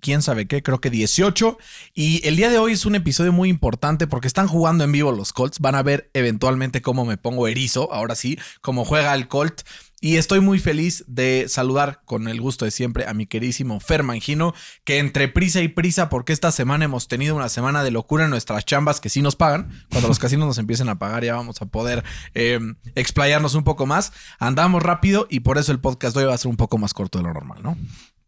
[0.00, 1.58] quién sabe qué, creo que 18.
[1.94, 5.12] Y el día de hoy es un episodio muy importante porque están jugando en vivo
[5.12, 5.60] los Colts.
[5.60, 9.62] Van a ver eventualmente cómo me pongo erizo, ahora sí, cómo juega el Colt.
[10.00, 14.04] Y estoy muy feliz de saludar con el gusto de siempre a mi queridísimo Fer
[14.04, 14.54] Mangino,
[14.84, 18.30] que entre prisa y prisa, porque esta semana hemos tenido una semana de locura en
[18.30, 19.70] nuestras chambas que sí nos pagan.
[19.90, 22.04] Cuando los casinos nos empiecen a pagar, ya vamos a poder
[22.34, 22.60] eh,
[22.94, 24.12] explayarnos un poco más.
[24.38, 26.94] Andamos rápido y por eso el podcast de hoy va a ser un poco más
[26.94, 27.76] corto de lo normal, ¿no?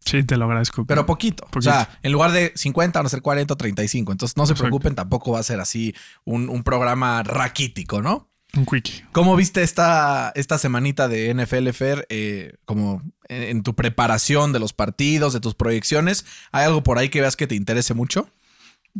[0.05, 0.85] Sí, te lo agradezco.
[0.85, 1.47] Pero poquito.
[1.55, 4.11] O sea, en lugar de 50 van a ser 40 o 35.
[4.11, 5.93] Entonces no se preocupen, tampoco va a ser así
[6.25, 8.27] un, un programa raquítico, ¿no?
[8.57, 9.05] Un quickie.
[9.13, 12.05] ¿Cómo viste esta, esta semanita de NFL Fair?
[12.09, 16.25] eh, como en, en tu preparación de los partidos, de tus proyecciones.
[16.51, 18.27] ¿Hay algo por ahí que veas que te interese mucho?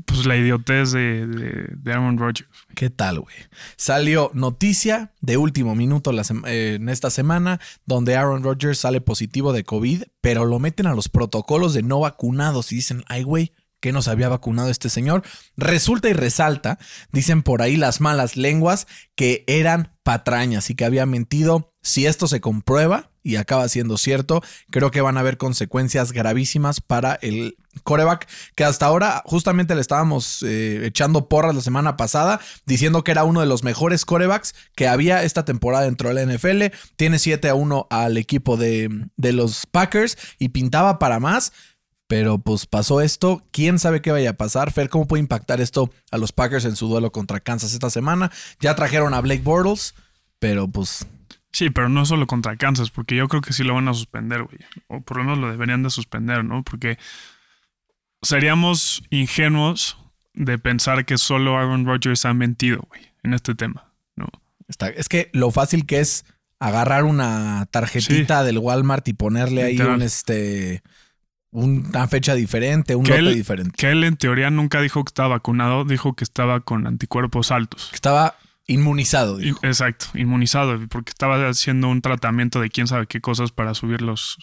[0.05, 2.47] Pues la idiotez de, Aaron Rodgers.
[2.75, 3.35] ¿Qué tal, güey?
[3.75, 6.11] Salió noticia de último minuto
[6.45, 10.95] eh, en esta semana donde Aaron Rodgers sale positivo de COVID, pero lo meten a
[10.95, 14.89] los protocolos de no vacunados y dicen, ay, güey, que no se había vacunado este
[14.89, 15.23] señor.
[15.57, 16.79] Resulta y resalta,
[17.11, 21.73] dicen por ahí las malas lenguas, que eran patrañas y que había mentido.
[21.81, 26.81] Si esto se comprueba y acaba siendo cierto, creo que van a haber consecuencias gravísimas
[26.81, 32.39] para el coreback, que hasta ahora justamente le estábamos eh, echando porras la semana pasada,
[32.65, 36.33] diciendo que era uno de los mejores corebacks que había esta temporada dentro de la
[36.33, 36.75] NFL.
[36.95, 41.53] Tiene 7 a 1 al equipo de, de los Packers y pintaba para más.
[42.07, 43.47] Pero pues pasó esto.
[43.51, 44.73] ¿Quién sabe qué vaya a pasar?
[44.73, 48.33] Fer, ¿cómo puede impactar esto a los Packers en su duelo contra Kansas esta semana?
[48.59, 49.95] Ya trajeron a Blake Bortles,
[50.37, 51.05] pero pues
[51.53, 54.43] Sí, pero no solo contra Kansas, porque yo creo que sí lo van a suspender,
[54.43, 54.57] güey.
[54.87, 56.63] O por lo menos lo deberían de suspender, ¿no?
[56.63, 56.97] Porque
[58.21, 59.97] seríamos ingenuos
[60.33, 64.27] de pensar que solo Aaron Rodgers ha mentido, güey, en este tema, ¿no?
[64.67, 66.25] Está, es que lo fácil que es
[66.59, 70.83] agarrar una tarjetita del Walmart y ponerle ahí un este
[71.49, 73.75] una fecha diferente, un Que lote él, diferente.
[73.77, 77.89] que él en teoría nunca dijo que estaba vacunado, dijo que estaba con anticuerpos altos.
[77.89, 78.35] Que estaba
[78.71, 79.59] inmunizado, dijo.
[79.63, 84.37] Exacto, inmunizado, porque estaba haciendo un tratamiento de quién sabe qué cosas para subir los,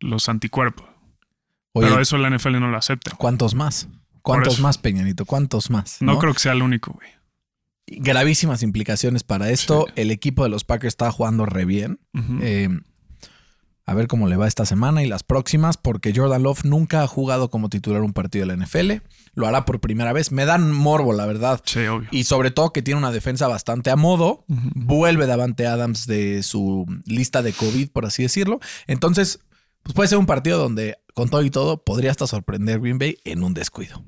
[0.00, 0.86] los anticuerpos.
[1.72, 3.12] Oye, Pero eso la NFL no lo acepta.
[3.16, 3.88] ¿cuántos más?
[4.20, 5.24] ¿Cuántos más, Peñanito?
[5.24, 6.00] ¿Cuántos más?
[6.00, 7.08] No, creo que sea el único, güey.
[7.86, 9.86] Gravísimas implicaciones para esto.
[9.88, 9.92] Sí.
[10.02, 11.98] El equipo de los Packers está jugando re bien.
[12.40, 12.68] Eh,
[13.84, 17.06] a ver cómo le va esta semana y las próximas, porque Jordan Love nunca ha
[17.08, 18.92] jugado como titular un partido de la NFL.
[19.34, 20.30] Lo hará por primera vez.
[20.30, 21.60] Me dan morbo, la verdad.
[21.64, 22.08] sí, obvio.
[22.12, 24.44] Y sobre todo que tiene una defensa bastante a modo.
[24.48, 24.70] Ujú.
[24.74, 28.60] Vuelve Davante Adams de su lista de COVID, por así decirlo.
[28.86, 29.40] Entonces,
[29.82, 33.16] pues puede ser un partido donde, con todo y todo, podría hasta sorprender Green Bay
[33.24, 34.04] en un descuido.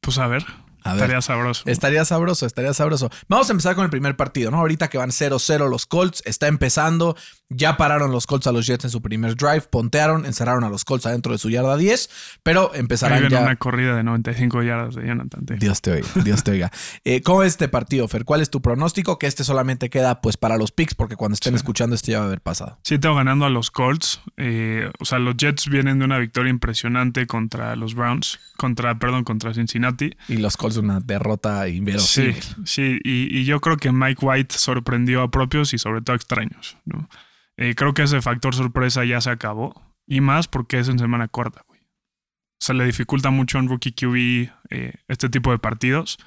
[0.00, 0.42] Pues a ver,
[0.84, 1.02] A ver.
[1.02, 1.64] estaría sabroso.
[1.66, 3.10] Estaría sabroso, estaría sabroso.
[3.28, 4.58] Vamos a empezar con el primer partido, ¿no?
[4.58, 7.14] Ahorita que van 0-0 los Colts, está empezando.
[7.50, 10.84] Ya pararon los Colts a los Jets en su primer drive, pontearon, encerraron a los
[10.84, 12.10] Colts adentro de su yarda 10,
[12.42, 13.40] pero Ahí empezarán viene ya.
[13.42, 15.58] una corrida de 95 yardas de Jonathan Taylor.
[15.60, 16.70] Dios te oiga, Dios te oiga.
[17.04, 18.24] Eh, ¿Cómo es este partido, Fer?
[18.26, 19.18] ¿Cuál es tu pronóstico?
[19.18, 21.56] Que este solamente queda pues para los picks, porque cuando estén Sí.
[21.56, 22.78] escuchando este ya va a haber pasado.
[22.82, 24.20] Sí, tengo ganando a los Colts.
[24.36, 29.24] Eh, o sea, los Jets vienen de una victoria impresionante contra los Browns, contra, perdón,
[29.24, 30.14] contra Cincinnati.
[30.28, 32.36] Y los Colts una derrota Sí, inverosímil.
[32.66, 36.16] sí, y, y yo creo que Mike White sorprendió a propios y sobre todo a
[36.16, 36.76] extraños.
[36.84, 37.08] ¿no?
[37.58, 39.82] Eh, creo que ese factor sorpresa ya se acabó.
[40.06, 41.80] Y más porque es en semana corta, güey.
[42.60, 46.18] Se le dificulta mucho a un rookie QB eh, este tipo de partidos.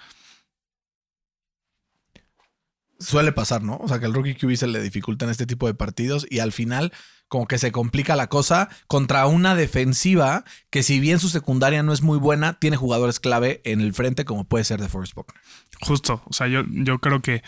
[2.99, 3.77] Suele pasar, ¿no?
[3.77, 6.39] O sea, que el rookie QB se le dificulta en este tipo de partidos y
[6.39, 6.93] al final
[7.27, 11.93] como que se complica la cosa contra una defensiva que si bien su secundaria no
[11.93, 15.41] es muy buena, tiene jugadores clave en el frente como puede ser de Forrest Buckner.
[15.79, 16.22] Justo.
[16.25, 17.41] O sea, yo, yo creo que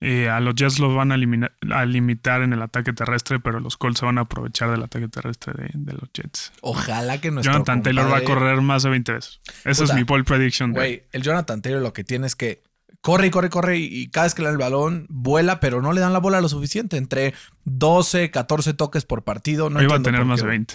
[0.00, 4.00] eh, a los Jets los van a, limitar en el ataque terrestre, pero los Colts
[4.00, 6.52] se van a aprovechar del ataque terrestre de, de los Jets.
[6.62, 9.40] Ojalá que nuestro Jonathan Taylor va a correr más de 20 veces.
[9.64, 10.72] Esa es mi ball prediction.
[10.72, 12.62] Güey, el Jonathan Taylor lo que tiene es que
[13.02, 15.82] corre y corre y corre y, cada vez que le dan el balón vuela, pero
[15.82, 16.96] no le dan la bola lo suficiente.
[16.96, 19.68] Entre 12, 14 toques por partido.
[19.68, 20.58] No Hoy va a tener más de güey.
[20.58, 20.74] 20.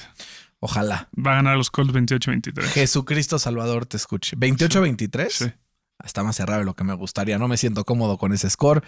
[0.60, 1.10] Ojalá.
[1.16, 2.62] Va a ganar los Colts 28-23.
[2.62, 4.38] Jesucristo Salvador te escuche.
[4.38, 5.30] 28-23.
[5.30, 5.52] Sí.
[6.04, 7.38] Está más cerrado de lo que me gustaría.
[7.38, 8.84] No me siento cómodo con ese score.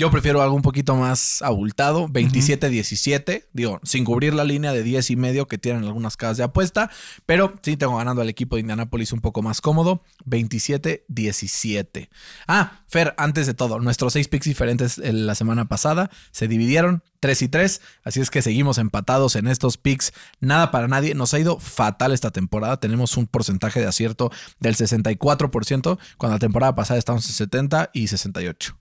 [0.00, 5.10] Yo prefiero algo un poquito más abultado, 27-17, digo, sin cubrir la línea de 10
[5.10, 6.90] y medio que tienen algunas casas de apuesta,
[7.26, 12.08] pero sí tengo ganando al equipo de Indianapolis un poco más cómodo, 27-17.
[12.48, 17.42] Ah, Fer, antes de todo, nuestros seis picks diferentes la semana pasada se dividieron 3
[17.42, 21.40] y 3, así es que seguimos empatados en estos picks, nada para nadie, nos ha
[21.40, 26.98] ido fatal esta temporada, tenemos un porcentaje de acierto del 64%, cuando la temporada pasada
[26.98, 28.79] estábamos en 70 y 68.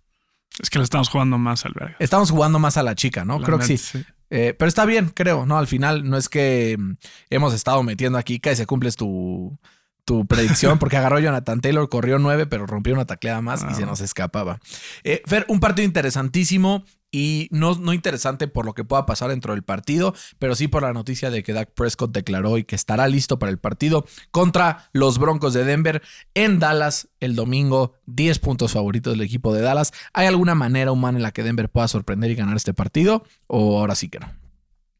[0.59, 1.95] Es que le estamos jugando más al verga.
[1.99, 3.39] Estamos jugando más a la chica, ¿no?
[3.39, 4.03] La creo que sí.
[4.29, 5.57] Eh, pero está bien, creo, ¿no?
[5.57, 6.91] Al final no es que mm,
[7.31, 9.57] hemos estado metiendo aquí que se cumples tu,
[10.05, 13.73] tu predicción, porque agarró Jonathan Taylor, corrió nueve, pero rompió una tacleada más y Ah.
[13.73, 14.59] se nos escapaba.
[15.03, 19.53] Eh, Fer, un partido interesantísimo y no, no interesante por lo que pueda pasar dentro
[19.53, 23.07] del partido, pero sí por la noticia de que Dak Prescott declaró y que estará
[23.07, 26.01] listo para el partido contra los Broncos de Denver
[26.33, 27.93] en Dallas el domingo.
[28.05, 29.93] 10 puntos favoritos del equipo de Dallas.
[30.13, 33.23] ¿Hay alguna manera humana en la que Denver pueda sorprender y ganar este partido?
[33.47, 34.31] ¿O ahora sí que no?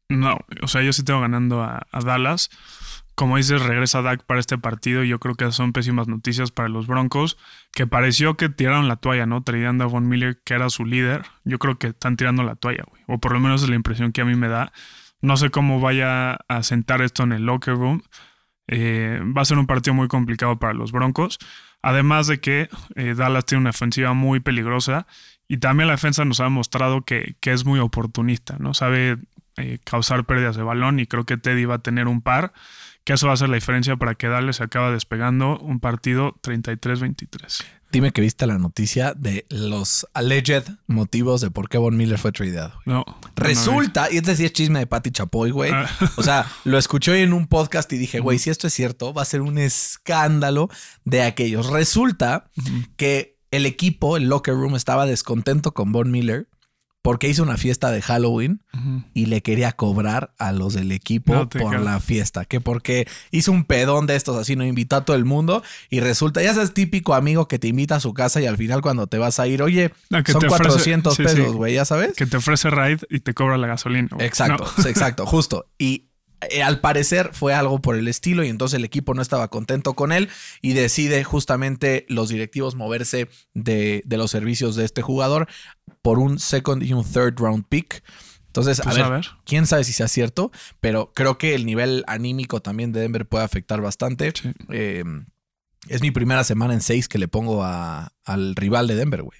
[0.08, 2.50] No, o sea, yo sí tengo ganando a, a Dallas.
[3.20, 5.04] Como dices, regresa Dak para este partido.
[5.04, 7.36] Yo creo que son pésimas noticias para los Broncos,
[7.74, 9.42] que pareció que tiraron la toalla, ¿no?
[9.42, 11.26] Trayendo a Von Miller, que era su líder.
[11.44, 13.02] Yo creo que están tirando la toalla, güey.
[13.08, 14.72] O por lo menos es la impresión que a mí me da.
[15.20, 18.00] No sé cómo vaya a sentar esto en el locker room.
[18.68, 21.38] Eh, va a ser un partido muy complicado para los Broncos.
[21.82, 25.06] Además de que eh, Dallas tiene una ofensiva muy peligrosa
[25.46, 28.72] y también la defensa nos ha demostrado que, que es muy oportunista, ¿no?
[28.72, 29.18] Sabe
[29.60, 32.54] eh, causar pérdidas de balón y creo que Teddy va a tener un par,
[33.10, 36.36] que eso va a ser la diferencia para que Dallas se acaba despegando un partido
[36.44, 37.64] 33-23.
[37.90, 42.30] Dime que viste la noticia de los alleged motivos de por qué Von Miller fue
[42.30, 42.72] tradeado.
[42.86, 43.04] No,
[43.34, 45.72] Resulta, y este sí es chisme de Patty Chapoy, güey.
[45.74, 45.90] Ah.
[46.14, 49.12] O sea, lo escuché hoy en un podcast y dije, güey, si esto es cierto,
[49.12, 50.68] va a ser un escándalo
[51.04, 51.68] de aquellos.
[51.68, 52.48] Resulta
[52.96, 56.46] que el equipo, el locker room, estaba descontento con Von Miller
[57.02, 58.62] porque hizo una fiesta de Halloween
[59.14, 62.44] y le quería cobrar a los del equipo No por la fiesta.
[62.44, 66.00] Que porque hizo un pedón de estos así, no invitó a todo el mundo y
[66.00, 69.06] resulta, ya sabes, típico amigo que te invita a su casa y al final cuando
[69.06, 71.34] te vas a ir, oye, No, que son ofrece- 400 sí, sí.
[71.36, 72.14] pesos, güey, ya sabes.
[72.14, 74.08] Que te ofrece ride y te cobra la gasolina.
[74.18, 74.86] Exacto, No.
[74.86, 75.66] exacto, justo.
[75.78, 76.09] Y
[76.48, 79.94] eh, al parecer fue algo por el estilo y entonces el equipo no estaba contento
[79.94, 80.28] con él
[80.62, 85.48] y decide justamente los directivos moverse de, de los servicios de este jugador
[86.02, 88.02] por un second y un third round pick.
[88.46, 89.26] Entonces, Pues a, ver, a ver.
[89.44, 90.50] quién sabe si sea cierto,
[90.80, 94.32] pero creo que el nivel anímico también de Denver puede afectar bastante.
[94.34, 94.50] Sí.
[94.70, 95.04] Eh,
[95.88, 99.38] es mi primera semana en seis que le pongo a- al rival de Denver, güey.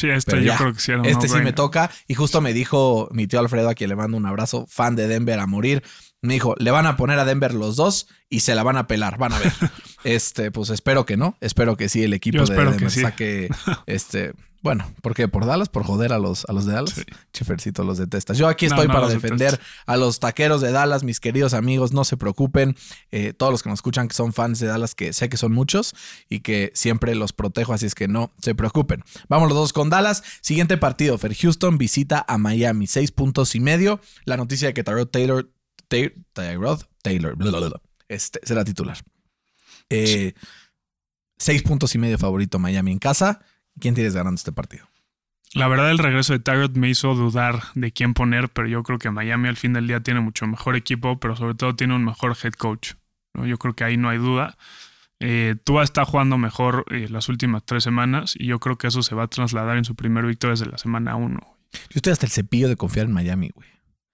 [0.00, 1.90] Sí, este Pero yo ya, creo que sí era un Este sí me toca.
[2.08, 5.06] Y justo me dijo mi tío Alfredo, a quien le mando un abrazo, fan de
[5.08, 5.82] Denver a morir.
[6.22, 8.86] Me dijo, le van a poner a Denver los dos y se la van a
[8.86, 9.52] pelar, van a ver.
[10.04, 11.36] este, pues espero que no.
[11.40, 13.00] Espero que sí el equipo Yo de que Denver sí.
[13.02, 13.48] saque
[13.86, 14.32] este.
[14.62, 15.26] Bueno, ¿por qué?
[15.26, 15.70] ¿Por Dallas?
[15.70, 16.90] ¿Por joder a los, a los de Dallas?
[16.90, 17.02] Sí.
[17.32, 18.36] Chefercito los detestas.
[18.36, 22.04] Yo aquí estoy no para defender a los taqueros de Dallas, mis queridos amigos, no
[22.04, 22.76] se preocupen.
[23.10, 25.52] Eh, todos los que nos escuchan que son fans de Dallas, que sé que son
[25.52, 25.94] muchos
[26.28, 29.02] y que siempre los protejo, así es que no se preocupen.
[29.28, 30.22] Vamos los dos con Dallas.
[30.42, 34.00] Siguiente partido, Fer Houston visita a Miami, seis puntos y medio.
[34.24, 35.50] La noticia de que Tyrod Taylor,
[35.88, 38.98] Taylor, bla, bla, bla, este, será titular.
[39.88, 40.34] Eh,
[41.40, 43.40] Seis puntos y medio favorito Miami en casa.
[43.78, 44.86] ¿Quién tienes ganando este partido?
[45.52, 48.98] La verdad, el regreso de Tyrod me hizo dudar de quién poner, pero yo creo
[48.98, 52.04] que Miami al fin del día tiene mucho mejor equipo, pero sobre todo tiene un
[52.04, 52.92] mejor head coach.
[53.34, 53.46] ¿no?
[53.46, 54.56] Yo creo que ahí no hay duda.
[55.18, 59.02] Eh, Tua está jugando mejor eh, las últimas tres semanas y yo creo que eso
[59.02, 61.40] se va a trasladar en su primer victoria desde la semana uno.
[61.72, 63.68] Yo estoy hasta el cepillo de confiar en Miami, güey.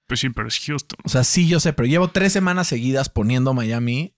[0.07, 0.99] Pues sí, pero es Houston.
[1.05, 4.15] O sea, sí, yo sé, pero llevo tres semanas seguidas poniendo Miami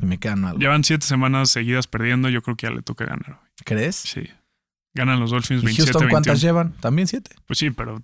[0.00, 0.58] y me quedan mal.
[0.58, 3.38] Llevan siete semanas seguidas perdiendo, yo creo que ya le toca ganar.
[3.38, 3.50] güey.
[3.64, 3.96] ¿Crees?
[3.96, 4.28] Sí.
[4.96, 6.48] Ganan los Dolphins ¿Y 27 Houston cuántas 21.
[6.48, 6.72] llevan?
[6.80, 7.30] También siete.
[7.46, 8.02] Pues sí, pero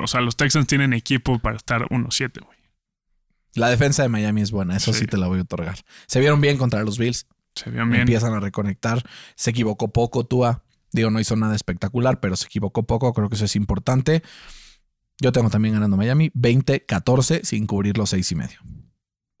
[0.00, 2.58] o sea, los Texans tienen equipo para estar 1-7, güey.
[3.54, 5.00] La defensa de Miami es buena, eso sí.
[5.00, 5.06] Sí.
[5.06, 5.76] te la voy a otorgar.
[6.06, 8.02] Se vieron bien contra los Bills, Se vean bien.
[8.02, 9.02] empiezan a reconectar.
[9.36, 10.62] Se equivocó poco Tua.
[10.92, 13.12] Digo, no hizo nada espectacular, pero se equivocó poco.
[13.12, 14.22] Creo que eso es importante.
[15.20, 18.58] Yo tengo también ganando Miami 20-14 sin cubrir los seis y medio.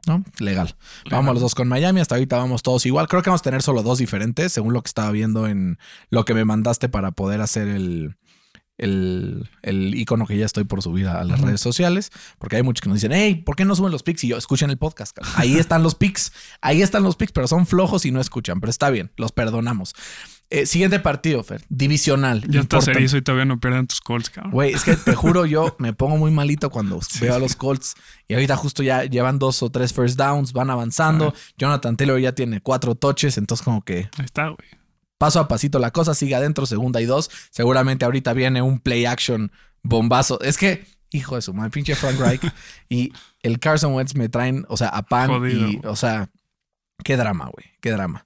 [0.06, 0.24] ¿No?
[0.38, 0.76] Legal.
[1.10, 2.00] Vamos los dos con Miami.
[2.00, 3.08] Hasta ahorita vamos todos igual.
[3.08, 5.78] Creo que vamos a tener solo dos diferentes, según lo que estaba viendo en
[6.10, 8.16] lo que me mandaste para poder hacer el,
[8.76, 12.10] el, el icono que ya estoy por subir a, a las redes sociales.
[12.38, 14.24] Porque hay muchos que nos dicen, hey, ¿por qué no suben los pics?
[14.24, 15.16] Y yo, escuchen el podcast.
[15.16, 15.32] cabrón.
[15.36, 16.32] Ahí están los pics.
[16.60, 18.60] Ahí están los pics, pero son flojos y no escuchan.
[18.60, 19.94] Pero está bien, los perdonamos.
[20.50, 21.64] Eh, siguiente partido, Fer.
[21.68, 22.40] Divisional.
[22.42, 22.98] Ya estás Importante.
[22.98, 24.52] erizo y todavía no pierden tus calls, cabrón.
[24.52, 27.94] Güey, es que te juro, yo me pongo muy malito cuando veo a los Colts.
[28.28, 31.32] Y ahorita justo ya llevan dos o tres first downs, van avanzando.
[31.34, 31.40] Ah.
[31.58, 34.68] Jonathan Taylor ya tiene cuatro touches, entonces como que Ahí está, güey.
[35.18, 37.30] paso a pasito la cosa, sigue adentro, segunda y dos.
[37.50, 39.50] Seguramente ahorita viene un play action
[39.82, 40.40] bombazo.
[40.40, 42.42] Es que, hijo de su madre, pinche Frank Reich
[42.88, 45.68] y el Carson Wentz me traen, o sea, a pan Jodido.
[45.68, 46.30] y, o sea,
[47.02, 48.24] qué drama, güey, qué drama.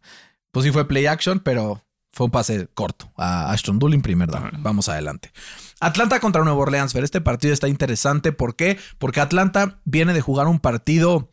[0.51, 1.85] Pues sí fue play action, pero
[2.19, 4.51] fue un pase corto a Ashton Doolin, primer down.
[4.59, 5.31] Vamos adelante.
[5.79, 7.05] Atlanta contra Nuevo Orleans, Fer.
[7.05, 8.33] Este partido está interesante.
[8.33, 8.77] ¿Por qué?
[8.99, 11.31] Porque Atlanta viene de jugar un partido,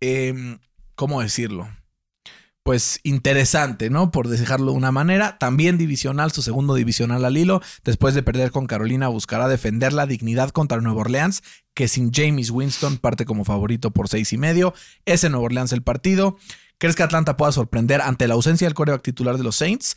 [0.00, 0.56] eh,
[0.94, 1.68] ¿cómo decirlo?
[2.62, 4.12] Pues interesante, ¿no?
[4.12, 5.36] Por dejarlo de una manera.
[5.38, 7.60] También divisional, su segundo divisional al hilo.
[7.82, 11.42] Después de perder con Carolina, buscará defender la dignidad contra Nuevo Orleans,
[11.74, 14.74] que sin James Winston parte como favorito por seis y medio.
[15.06, 16.36] Es en Nuevo Orleans el partido.
[16.80, 19.96] ¿Crees que Atlanta pueda sorprender ante la ausencia del coreback titular de los Saints?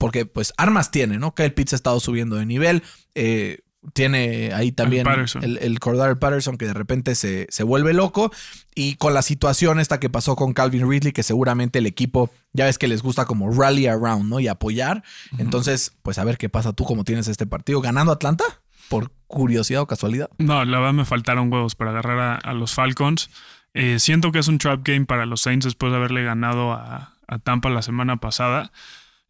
[0.00, 1.34] Porque, pues, armas tiene, ¿no?
[1.34, 2.82] Kyle Pitts ha estado subiendo de nivel.
[3.14, 3.58] eh,
[3.94, 5.42] tiene ahí también Patterson.
[5.42, 8.30] el, el Cordero Patterson que de repente se, se vuelve loco.
[8.74, 12.66] Y con la situación esta que pasó con Calvin Ridley, que seguramente el equipo, ya
[12.66, 14.38] ves que les gusta como rally around, ¿no?
[14.40, 15.02] Y apoyar.
[15.38, 17.80] Entonces, pues a ver qué pasa tú, cómo tienes este partido.
[17.80, 18.44] ¿Ganando Atlanta?
[18.90, 20.28] Por curiosidad o casualidad.
[20.38, 23.30] No, la verdad me faltaron huevos para agarrar a, a los Falcons.
[23.72, 27.14] Eh, siento que es un trap game para los Saints después de haberle ganado a,
[27.26, 28.72] a Tampa la semana pasada.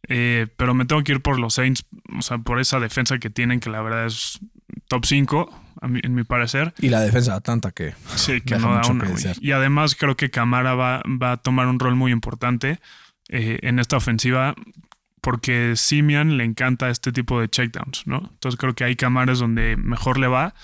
[0.07, 1.85] Eh, pero me tengo que ir por los Saints,
[2.17, 4.39] o sea, por esa defensa que tienen, que la verdad es
[4.87, 5.49] top 5,
[5.81, 6.73] a mi- en mi parecer.
[6.79, 7.93] Y la defensa de Atlanta que...
[8.15, 9.05] Sí, que Deja no da una.
[9.41, 12.79] Y además creo que Camara va, va a tomar un rol muy importante
[13.29, 14.55] eh, en esta ofensiva
[15.21, 18.29] porque Simian le encanta este tipo de checkdowns, ¿no?
[18.33, 20.55] Entonces creo que hay Camara es donde mejor le va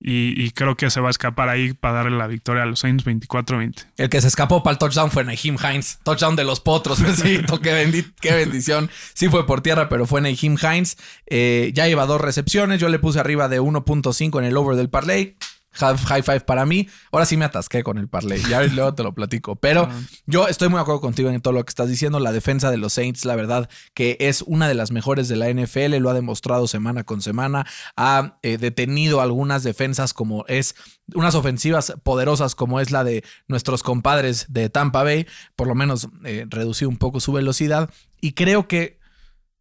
[0.00, 3.04] y, creo que se va a escapar ahí para darle la victoria a los Saints
[3.04, 3.86] 24-20.
[3.96, 5.98] El que se escapó para el touchdown fue Naheem Hines.
[6.04, 7.02] Touchdown de los potros.
[7.02, 8.90] Besito, qué, bendi- qué bendición.
[9.14, 10.98] Sí fue por tierra, pero fue Naheem Hines.
[11.26, 12.80] Eh, ya lleva dos recepciones.
[12.80, 15.36] Yo le puse arriba de 1.5 en el over del parlay.
[15.78, 16.88] High five para mí.
[17.12, 18.42] Ahora sí me atasqué con el parlay.
[18.48, 19.56] Ya luego te lo platico.
[19.56, 19.88] Pero
[20.26, 22.20] yo estoy muy de acuerdo contigo en todo lo que estás diciendo.
[22.20, 25.48] La defensa de los Saints, la verdad, que es una de las mejores de la
[25.48, 25.96] NFL.
[25.96, 27.66] Lo ha demostrado semana con semana.
[27.96, 30.74] Ha eh, detenido algunas defensas como es
[31.14, 35.26] unas ofensivas poderosas como es la de nuestros compadres de Tampa Bay.
[35.56, 37.90] Por lo menos eh, reducido un poco su velocidad.
[38.20, 38.98] Y creo que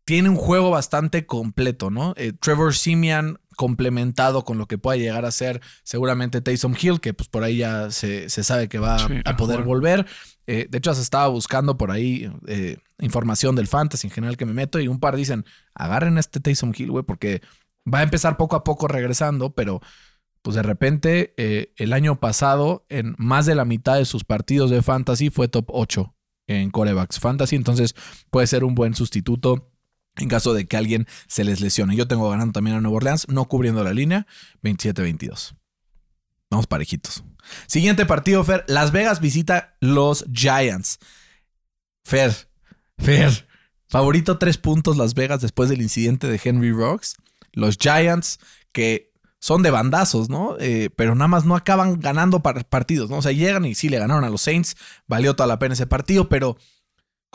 [0.08, 2.14] tiene un juego bastante completo, ¿no?
[2.16, 7.14] Eh, Trevor Simian complementado con lo que pueda llegar a ser seguramente Taysom Hill, que
[7.14, 10.06] pues por ahí ya se, se sabe que va Sí, a poder volver.
[10.46, 14.46] Eh, de hecho, se estaba buscando por ahí eh, información del fantasy en general que
[14.46, 17.42] me meto y un par dicen, agarren a este Taysom Hill, güey, porque
[17.92, 19.82] va a empezar poco a poco regresando, pero
[20.42, 24.70] pues de repente eh, el año pasado en más de la mitad de sus partidos
[24.70, 26.16] de fantasy fue top 8
[26.48, 27.96] en corebacks fantasy, entonces
[28.30, 29.70] puede ser un buen sustituto
[30.18, 31.96] en caso de que alguien se les lesione.
[31.96, 34.28] Yo tengo ganando también a Nueva Orleans, no cubriendo la línea,
[34.64, 35.56] 27-22.
[36.50, 37.24] Vamos parejitos.
[37.68, 38.64] Siguiente partido, Fer.
[38.68, 41.00] Las Vegas visita los Giants.
[42.04, 42.34] Fer,
[42.98, 43.48] Fer.
[43.90, 47.16] Favorito tres puntos Las Vegas después del incidente de Henry Rocks.
[47.54, 48.40] Los Giants
[48.72, 50.58] que son de bandazos, ¿no?
[50.60, 53.18] Eh, pero nada más no acaban ganando par- partidos, ¿no?
[53.18, 54.76] O sea, llegan y sí le ganaron a los Saints.
[55.08, 56.58] Valió toda la pena ese partido, pero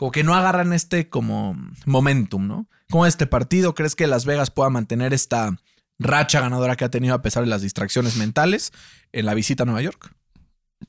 [0.03, 1.55] como que no agarran este como
[1.85, 2.67] momentum, ¿no?
[2.89, 3.73] ¿Cómo es este partido?
[3.73, 5.55] ¿Crees que Las Vegas pueda mantener esta
[5.97, 8.73] racha ganadora que ha tenido a pesar de las distracciones mentales
[9.13, 10.13] en la visita a Nueva York?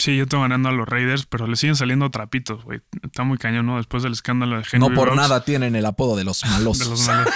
[0.01, 2.81] Sí, yo estoy ganando a los Raiders, pero le siguen saliendo trapitos, güey.
[3.05, 3.77] Está muy cañón, ¿no?
[3.77, 6.79] Después del escándalo de Henry no por Rocks, nada tienen el apodo de los malos.
[6.81, 7.33] de los malos.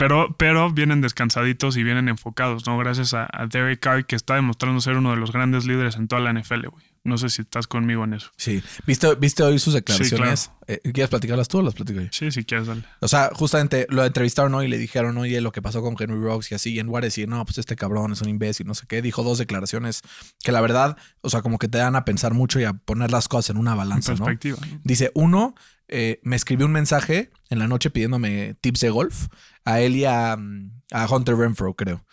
[0.00, 2.78] Pero, pero vienen descansaditos y vienen enfocados, ¿no?
[2.78, 6.08] Gracias a, a Derek Carr, que está demostrando ser uno de los grandes líderes en
[6.08, 6.84] toda la NFL, güey.
[7.04, 8.30] No sé si estás conmigo en eso.
[8.38, 8.62] Sí.
[8.86, 10.46] ¿Viste, ¿Viste hoy sus declaraciones?
[10.46, 10.80] claro.
[10.84, 12.08] Eh, ¿Quieres platicarlas tú o las platico yo?
[12.12, 12.82] Sí, si quieres, dale.
[13.00, 16.18] O sea, justamente lo entrevistaron hoy y le dijeron, oye, lo que pasó con Henry
[16.18, 16.72] Rocks y así.
[16.72, 19.22] Y en de decir, no, pues este cabrón es un imbécil, no sé qué, dijo
[19.22, 20.00] dos declaraciones
[20.42, 23.10] que la verdad, o sea, como que te dan a pensar mucho y a poner
[23.10, 24.24] las cosas en una En balanza, ¿no?
[24.24, 24.58] perspectiva.
[24.60, 24.80] ¿no?
[24.84, 25.54] Dice, uno,
[25.90, 29.26] eh, me escribió un mensaje en la noche pidiéndome tips de golf
[29.64, 32.04] a él y a, mm, a Hunter Renfro, creo.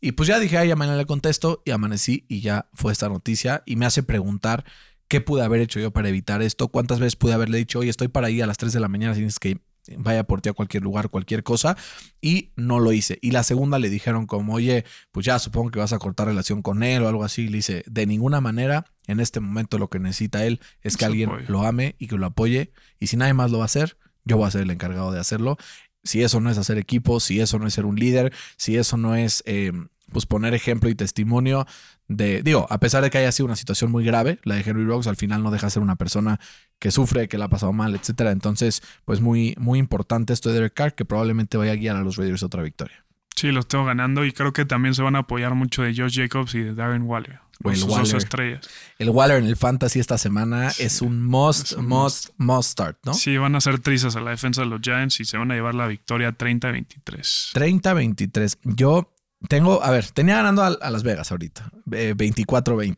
[0.00, 3.08] Y pues ya dije, ay, ya mañana le contesto y amanecí y ya fue esta
[3.08, 4.64] noticia y me hace preguntar
[5.08, 8.08] qué pude haber hecho yo para evitar esto, cuántas veces pude haberle dicho, oye, estoy
[8.08, 9.60] para ir a las 3 de la mañana, tienes que
[9.96, 11.76] vaya por ti a cualquier lugar, cualquier cosa,
[12.20, 13.18] y no lo hice.
[13.22, 16.62] Y la segunda le dijeron como, oye, pues ya supongo que vas a cortar relación
[16.62, 17.48] con él o algo así.
[17.48, 21.30] Le dice, de ninguna manera, en este momento lo que necesita él es que alguien
[21.48, 22.72] lo ame y que lo apoye.
[23.00, 25.18] Y si nadie más lo va a hacer, yo voy a ser el encargado de
[25.18, 25.56] hacerlo.
[26.04, 28.96] Si eso no es hacer equipo, si eso no es ser un líder, si eso
[28.96, 29.72] no es eh,
[30.12, 31.66] pues poner ejemplo y testimonio
[32.06, 34.84] de, digo, a pesar de que haya sido una situación muy grave, la de Henry
[34.84, 36.40] Rocks al final no deja de ser una persona
[36.78, 38.30] que sufre, que la ha pasado mal, etcétera.
[38.30, 42.02] Entonces, pues muy, muy importante esto de Derek Carr, que probablemente vaya a guiar a
[42.02, 43.04] los Raiders a otra victoria.
[43.36, 46.18] Sí, los tengo ganando y creo que también se van a apoyar mucho de Josh
[46.18, 47.40] Jacobs y de Darren Waller.
[47.64, 48.16] El Waller.
[48.16, 48.68] estrellas.
[48.98, 52.98] El Waller en el Fantasy esta semana es un must, es un must, must start,
[53.04, 53.14] ¿no?
[53.14, 55.54] Sí, van a hacer trizas a la defensa de los Giants y se van a
[55.54, 57.52] llevar la victoria 30-23.
[57.54, 58.58] 30-23.
[58.62, 59.12] Yo
[59.48, 62.96] tengo, a ver, tenía ganando a, a Las Vegas ahorita, eh, 24-20.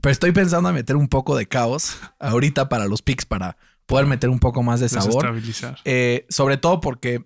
[0.00, 4.06] Pero estoy pensando en meter un poco de caos ahorita para los picks, para poder
[4.06, 5.12] meter un poco más de sabor.
[5.12, 5.78] Desestabilizar.
[5.84, 7.24] Eh, sobre todo porque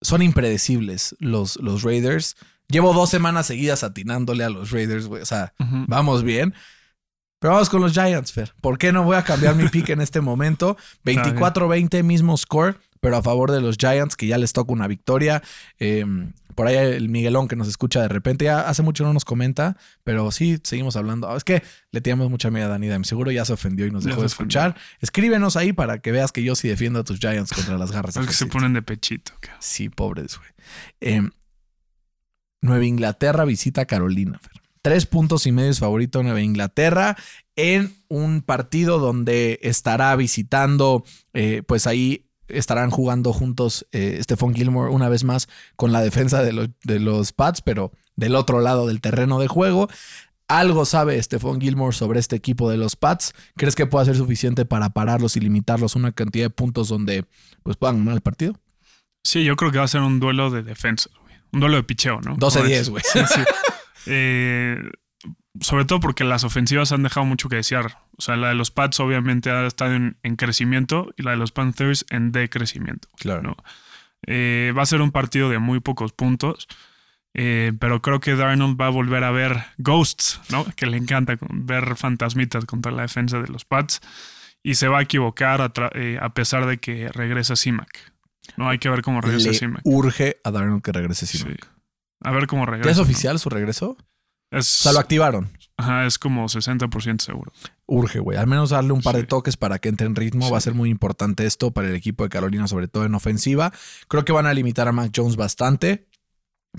[0.00, 2.36] son impredecibles los, los Raiders.
[2.68, 5.22] Llevo dos semanas seguidas atinándole a los Raiders, güey.
[5.22, 6.54] O sea, vamos bien.
[7.38, 8.54] Pero vamos con los Giants, Fer.
[8.60, 10.76] ¿Por qué no voy a cambiar mi pick en este momento?
[11.04, 15.42] 24-20, mismo score, pero a favor de los Giants, que ya les toca una victoria.
[15.78, 16.04] Eh,
[16.56, 19.76] por ahí el Miguelón que nos escucha de repente, ya hace mucho no nos comenta,
[20.02, 21.36] pero sí seguimos hablando.
[21.36, 23.04] Es que le teníamos mucha miedo a Dani Dime.
[23.04, 24.74] Seguro ya se ofendió y nos dejó de escuchar.
[25.00, 28.16] Escríbenos ahí para que veas que yo sí defiendo a tus Giants contra las garras.
[28.16, 29.32] Los que se ponen de pechito.
[29.38, 29.60] cabrón.
[29.60, 30.50] Sí, pobres, güey.
[31.02, 31.28] Eh,
[32.66, 34.38] Nueva Inglaterra visita a Carolina.
[34.82, 37.16] Tres puntos y medio es favorito Nueva Inglaterra
[37.56, 44.92] en un partido donde estará visitando, eh, pues ahí estarán jugando juntos eh, Stephon Gilmore
[44.92, 48.86] una vez más con la defensa de, los- de los Pats, pero del otro lado
[48.86, 49.88] del terreno de juego.
[50.48, 53.32] Algo sabe Stephon Gilmore sobre este equipo de los Pats.
[53.56, 57.24] ¿Crees que pueda ser suficiente para pararlos y limitarlos una cantidad de puntos donde
[57.64, 58.54] pues puedan ganar el partido?
[59.24, 61.10] Sí, yo creo que va a ser un duelo de defensa.
[61.56, 62.36] Un duelo de picheo, ¿no?
[62.36, 63.02] 12-10, Como güey.
[63.10, 63.40] Sí, sí.
[64.08, 64.78] Eh,
[65.60, 67.98] sobre todo porque las ofensivas han dejado mucho que desear.
[68.18, 71.38] O sea, la de los Pats obviamente ha estado en, en crecimiento y la de
[71.38, 73.08] los Panthers en decrecimiento.
[73.18, 73.42] Claro.
[73.42, 73.56] ¿no?
[74.26, 76.68] Eh, va a ser un partido de muy pocos puntos.
[77.34, 80.64] eh, pero creo que Darnold va a volver a ver ghosts, ¿no?
[80.76, 84.00] Que le encanta ver fantasmitas contra la defensa de los Pats.
[84.62, 88.12] Y se va a equivocar a, eh, a pesar de que regresa Simac.
[88.56, 89.80] No hay que ver cómo regresa Le Simac.
[89.84, 91.44] urge a Darnold que regrese Sí.
[92.20, 92.86] A ver cómo regresa.
[92.86, 93.02] ¿Ya es ¿no?
[93.04, 93.96] oficial su regreso?
[94.52, 95.50] O Es, sea, lo activaron.
[95.76, 97.52] ajá, es como 60% seguro.
[97.86, 98.38] Urge, güey.
[98.38, 100.46] Al menos darle un par de toques para que entre en ritmo.
[100.46, 100.52] Sí.
[100.52, 103.72] Va a ser muy importante esto para el equipo de Carolina, sobre todo en ofensiva.
[104.08, 106.06] Creo que van a limitar a Mac Jones bastante.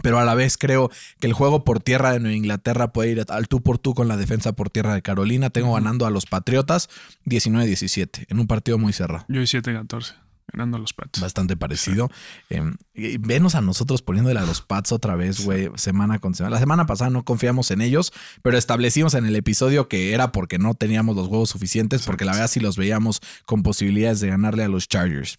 [0.03, 3.25] Pero a la vez creo que el juego por tierra de Nueva Inglaterra puede ir
[3.29, 5.49] al tú por tú con la defensa por tierra de Carolina.
[5.49, 6.87] Tengo ganando a los Patriotas
[7.25, 9.25] 19-17 en un partido muy cerrado.
[9.27, 10.13] Yo 7-14,
[10.51, 11.19] ganando a los Pats.
[11.19, 12.09] Bastante parecido.
[12.49, 12.61] Eh,
[12.93, 16.55] y venos a nosotros poniéndole a los Pats otra vez, güey, semana con semana.
[16.55, 20.57] La semana pasada no confiamos en ellos, pero establecimos en el episodio que era porque
[20.59, 24.63] no teníamos los huevos suficientes, porque la verdad sí los veíamos con posibilidades de ganarle
[24.63, 25.37] a los Chargers.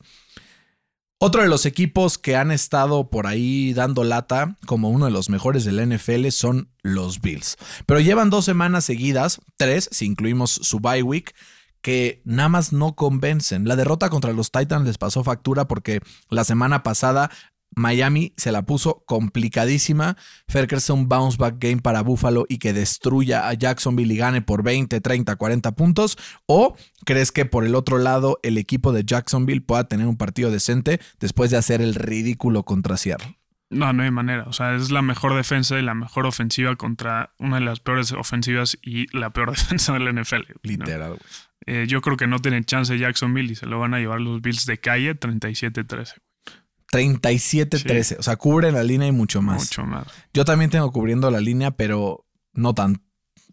[1.21, 5.31] Otro de los equipos que han estado por ahí dando lata como uno de los
[5.31, 7.57] mejores de la NFL son los Bills.
[7.87, 11.35] Pero llevan dos semanas seguidas, tres si incluimos su bye week,
[11.83, 13.67] que nada más no convencen.
[13.67, 17.31] La derrota contra los Titans les pasó factura porque la semana pasada
[17.75, 20.17] Miami se la puso complicadísima.
[20.49, 24.13] Fer, ¿crees que sea un bounce back game para Buffalo y que destruya a Jacksonville
[24.13, 26.19] y gane por 20, 30, 40 puntos?
[26.47, 30.51] ¿O crees que por el otro lado el equipo de Jacksonville pueda tener un partido
[30.51, 33.38] decente después de hacer el ridículo contra Seattle?
[33.71, 34.45] No, no hay manera.
[34.45, 38.13] O sea, es la mejor defensa y la mejor ofensiva contra una de las peores
[38.13, 40.43] ofensivas y la peor defensa del NFL.
[40.63, 41.21] Literal, güey.
[41.67, 44.41] Eh, yo creo que no tienen chance Jacksonville y se lo van a llevar los
[44.41, 46.15] Bills de calle 37-13.
[46.91, 48.17] 37-13.
[48.19, 49.65] O sea, cubren la línea y mucho más.
[49.65, 50.07] Mucho más.
[50.33, 53.03] Yo también tengo cubriendo la línea, pero no tan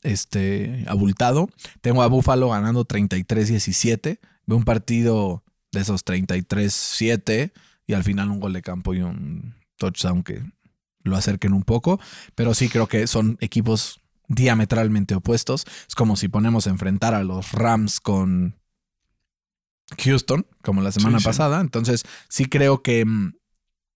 [0.04, 1.50] este, abultado.
[1.82, 4.20] Tengo a Buffalo ganando 33-17.
[4.46, 7.52] Veo un partido de esos 33-7
[7.88, 10.44] y al final un gol de campo y un touchdown que
[11.04, 12.00] lo acerquen un poco.
[12.36, 15.66] Pero sí creo que son equipos diametralmente opuestos.
[15.88, 18.56] Es como si ponemos a enfrentar a los Rams con
[20.04, 21.28] Houston, como la semana Sí, sí.
[21.30, 21.62] pasada.
[21.62, 23.06] Entonces sí creo que,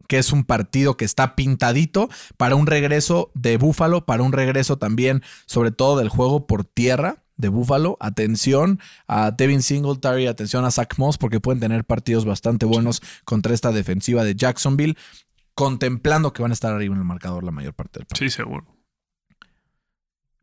[0.08, 4.78] que es un partido que está pintadito para un regreso de Búfalo, para un regreso
[4.78, 7.98] también, sobre todo del juego por tierra de Búfalo.
[8.00, 13.54] Atención a Devin Singletary, atención a Zach Moss, porque pueden tener partidos bastante buenos contra
[13.56, 14.96] esta defensiva de Jacksonville,
[15.60, 18.30] contemplando que van a estar arriba en el marcador la mayor parte del partido.
[18.30, 18.66] Sí, seguro.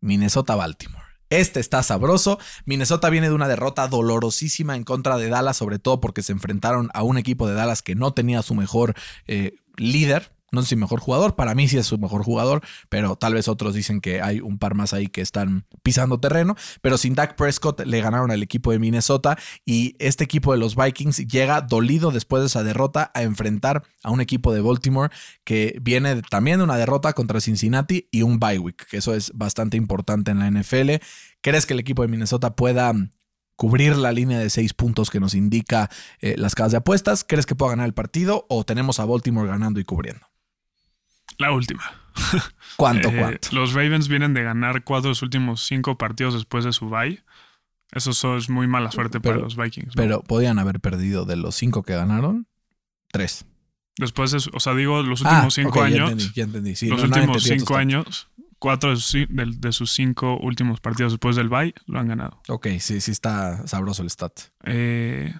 [0.00, 1.06] Minnesota-Baltimore.
[1.30, 2.38] Este está sabroso.
[2.66, 6.90] Minnesota viene de una derrota dolorosísima en contra de Dallas, sobre todo porque se enfrentaron
[6.92, 8.92] a un equipo de Dallas que no tenía su mejor
[9.26, 10.35] eh, líder.
[10.56, 13.46] No sé si mejor jugador, para mí sí es su mejor jugador, pero tal vez
[13.46, 16.56] otros dicen que hay un par más ahí que están pisando terreno.
[16.80, 20.74] Pero sin Dak Prescott le ganaron al equipo de Minnesota y este equipo de los
[20.74, 25.12] Vikings llega dolido después de esa derrota a enfrentar a un equipo de Baltimore
[25.44, 29.32] que viene también de una derrota contra Cincinnati y un bye week, que eso es
[29.34, 31.02] bastante importante en la NFL.
[31.42, 32.94] ¿Crees que el equipo de Minnesota pueda
[33.56, 35.90] cubrir la línea de seis puntos que nos indica
[36.20, 37.24] eh, las casas de apuestas?
[37.28, 40.26] ¿Crees que pueda ganar el partido o tenemos a Baltimore ganando y cubriendo?
[41.38, 41.82] La última.
[42.76, 43.48] ¿Cuánto, Eh, cuánto?
[43.52, 47.22] Los Ravens vienen de ganar cuatro de los últimos cinco partidos después de su bye.
[47.92, 49.88] Eso so- es muy mala suerte para los Vikings.
[49.96, 50.02] ¿no?
[50.02, 52.46] Pero podían haber perdido de los cinco que ganaron,
[53.12, 53.46] tres.
[53.98, 56.10] Después de o sea, digo, los Ah, últimos cinco ok, ya años.
[56.10, 56.76] entendí, ya entendí.
[56.76, 61.12] Sí, los no, últimos cinco años, cuatro de sus, de, de sus cinco últimos partidos
[61.12, 62.42] después del bye lo han ganado.
[62.48, 64.32] Ok, sí, sí está sabroso el stat.
[64.64, 65.32] Eh,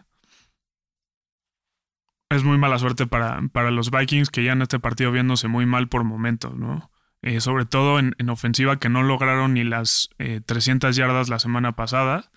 [2.30, 5.66] es muy mala suerte para, para los Vikings que ya en este partido viéndose muy
[5.66, 6.90] mal por momentos, ¿no?
[7.22, 11.38] Eh, sobre todo en, en ofensiva que no lograron ni las eh, 300 yardas la
[11.38, 12.30] semana pasada.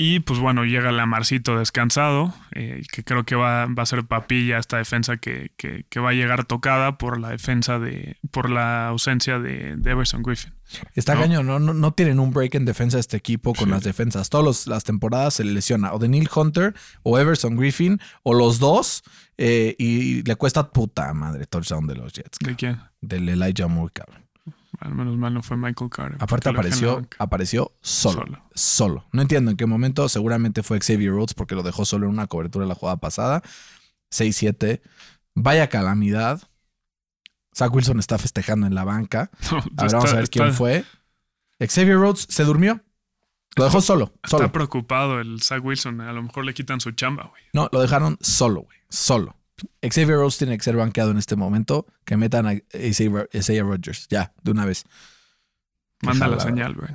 [0.00, 4.58] Y pues bueno, llega Lamarcito descansado, eh, que creo que va, va a ser papilla
[4.58, 8.86] esta defensa que, que- que va a llegar tocada por la defensa de, por la
[8.86, 10.54] ausencia de, de Everson Griffin.
[10.94, 11.22] Está No.
[11.22, 11.58] cañón, ¿no?
[11.58, 13.70] No, no tienen un break en defensa este equipo con Sí.
[13.72, 14.30] las defensas.
[14.30, 19.02] Todas las temporadas se le lesiona o Neil Hunter o Everson Griffin o los dos
[19.36, 22.38] eh, y le cuesta puta madre touchdown de los Jets.
[22.38, 22.78] ¿De quién?
[23.00, 24.27] Del Elijah Moore, cabrón.
[24.80, 26.18] Al menos mal no fue Michael Carter.
[26.22, 28.42] Aparte apareció, apareció solo, Solo.
[28.54, 29.04] solo.
[29.12, 30.08] No entiendo en qué momento.
[30.08, 33.42] Seguramente fue Xavier Rhodes porque lo dejó solo en una cobertura de la jugada pasada.
[34.12, 34.80] 6-7.
[35.34, 36.42] Vaya calamidad.
[37.56, 39.30] Zach Wilson está festejando en la banca.
[39.50, 40.84] No, A ver, vamos está- a ver quién está- fue.
[41.60, 42.80] Xavier Rhodes se durmió.
[43.56, 44.12] Lo dejó solo.
[44.22, 44.52] Está Solo.
[44.52, 46.00] preocupado el Zach Wilson.
[46.02, 47.42] A lo mejor le quitan su chamba, güey.
[47.52, 48.78] No, lo dejaron solo, güey.
[48.88, 49.34] Solo.
[49.82, 51.86] Xavier Rhodes tiene que ser banqueado en este momento.
[52.04, 54.06] Que metan a Isaiah Rodgers.
[54.08, 54.84] Ya, de una vez.
[56.02, 56.36] Manda Ojalá.
[56.36, 56.90] la señal, güey.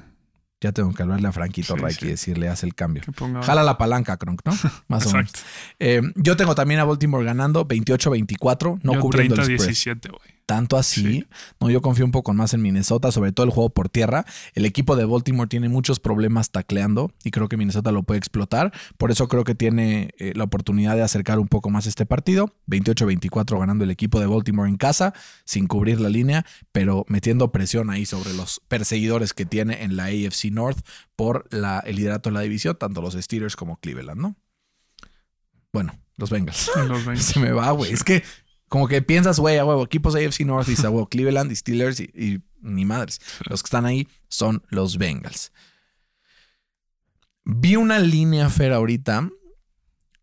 [0.62, 3.04] Ya tengo que hablarle a Franquito Sí, y decirle, haz el cambio.
[3.44, 4.54] Jala la palanca, Kronk, ¿no?
[4.88, 5.32] Más o menos.
[5.32, 5.40] Exacto.
[5.80, 9.60] Eh, yo tengo también a Baltimore ganando 28-24, no Yo cubriendo el spread.
[9.60, 10.33] 30-17, güey.
[10.46, 11.02] Tanto así.
[11.02, 11.28] Sí.
[11.62, 14.26] No, yo confío un poco más en Minnesota, sobre todo el juego por tierra.
[14.56, 18.74] El equipo de Baltimore tiene muchos problemas tacleando y creo que Minnesota lo puede explotar.
[18.98, 22.54] Por eso creo que tiene eh, la oportunidad de acercar un poco más este partido.
[22.68, 25.14] 28-24 ganando el equipo de Baltimore en casa,
[25.46, 30.06] sin cubrir la línea, pero metiendo presión ahí sobre los perseguidores que tiene en la
[30.06, 30.80] AFC North
[31.16, 34.36] por la, el liderato de la división, tanto los Steelers como Cleveland, ¿no?
[35.72, 36.70] Bueno, los Bengals.
[36.88, 37.24] Los 20.
[37.24, 37.92] Se me va, güey.
[37.92, 38.24] Es que
[38.74, 42.00] como que piensas, güey, a huevo, equipos AFC North y a huevo, Cleveland y Steelers
[42.00, 43.22] y, y ni madres.
[43.48, 45.52] Los que están ahí son los Bengals.
[47.46, 49.30] Vi una línea, Fer, ahorita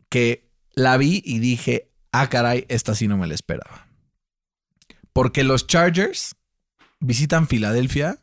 [0.09, 3.87] que la vi y dije, ah, caray, esta sí no me la esperaba.
[5.13, 6.35] Porque los Chargers
[6.99, 8.21] visitan Filadelfia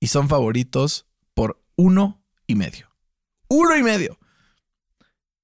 [0.00, 2.94] y son favoritos por uno y medio.
[3.48, 4.18] Uno y medio.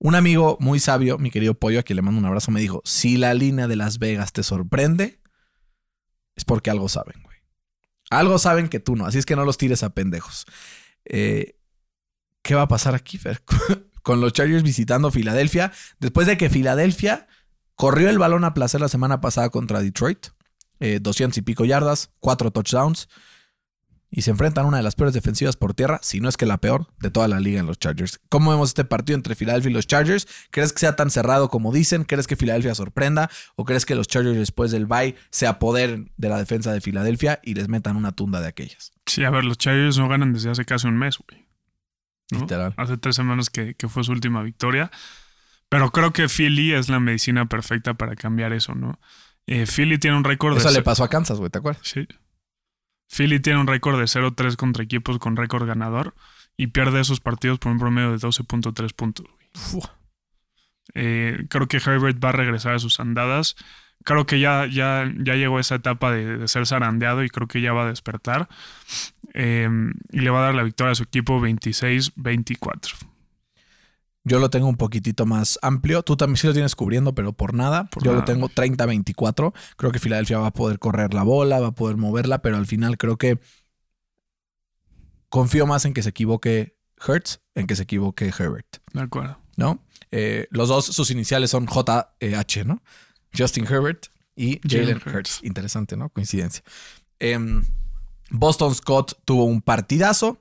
[0.01, 2.81] Un amigo muy sabio, mi querido Pollo, a quien le mando un abrazo, me dijo:
[2.85, 5.21] Si la línea de Las Vegas te sorprende,
[6.37, 7.37] es porque algo saben, güey.
[8.11, 10.47] Algo saben que tú no, así es que no los tires a pendejos.
[11.05, 11.59] Eh,
[12.43, 13.43] ¿Qué va a pasar aquí, Fer?
[14.03, 17.27] Con los Chargers visitando Filadelfia, después de que Filadelfia
[17.75, 20.29] corrió el balón a placer la semana pasada contra Detroit,
[20.81, 23.09] eh, 200 y pico yardas, cuatro touchdowns,
[24.11, 26.47] y se enfrentan a una de las peores defensivas por tierra, si no es que
[26.47, 28.21] la peor de toda la liga en los Chargers.
[28.29, 30.27] ¿Cómo vemos este partido entre Filadelfia y los Chargers?
[30.51, 32.05] ¿Crees que sea tan cerrado como dicen?
[32.05, 33.31] ¿Crees que Filadelfia sorprenda?
[33.57, 37.41] ¿O crees que los Chargers después del bye se apoderen de la defensa de Filadelfia
[37.43, 38.93] y les metan una tunda de aquellas?
[39.07, 41.47] Sí, a ver, los Chargers no ganan desde hace casi un mes, güey.
[42.31, 42.41] ¿no?
[42.41, 42.75] Literal.
[42.77, 44.91] Hace tres semanas que, que fue su última victoria.
[45.69, 48.99] Pero creo que Philly es la medicina perfecta para cambiar eso, ¿no?
[49.47, 50.75] Eh, Philly tiene un récord Eso de.
[50.75, 51.83] le pasó a Kansas, güey, ¿te acuerdas?
[51.87, 52.07] Sí.
[53.09, 56.15] Philly tiene un récord de 0-3 contra equipos con récord ganador
[56.57, 59.27] y pierde esos partidos por un promedio de 12.3 puntos.
[60.95, 63.57] Eh, creo que Herbert va a regresar a sus andadas.
[64.05, 67.61] Creo que ya, ya, ya llegó esa etapa de, de ser zarandeado y creo que
[67.61, 68.49] ya va a despertar.
[69.35, 69.69] Eh,
[70.11, 73.08] y le va a dar la victoria a su equipo 26-24.
[74.29, 76.03] Yo lo tengo un poquitito más amplio.
[76.03, 77.85] Tú también sí lo tienes cubriendo, pero por nada.
[77.85, 79.53] Por Yo lo tengo 30-24.
[79.77, 82.67] Creo que Filadelfia va a poder correr la bola, va a poder moverla, pero al
[82.67, 83.41] final creo que
[85.29, 89.39] confío más en que se equivoque Hertz, en que se equivoque Herbert, De acuerdo.
[89.57, 89.83] ¿no?
[90.11, 92.81] Eh, los dos, sus iniciales son JH, ¿no?
[93.37, 95.41] Justin Herbert y Jalen Jalen Hurts.
[95.43, 96.09] Interesante, ¿no?
[96.09, 96.63] Coincidencia.
[97.19, 97.65] Em,
[98.31, 100.41] Boston Scott tuvo un partidazo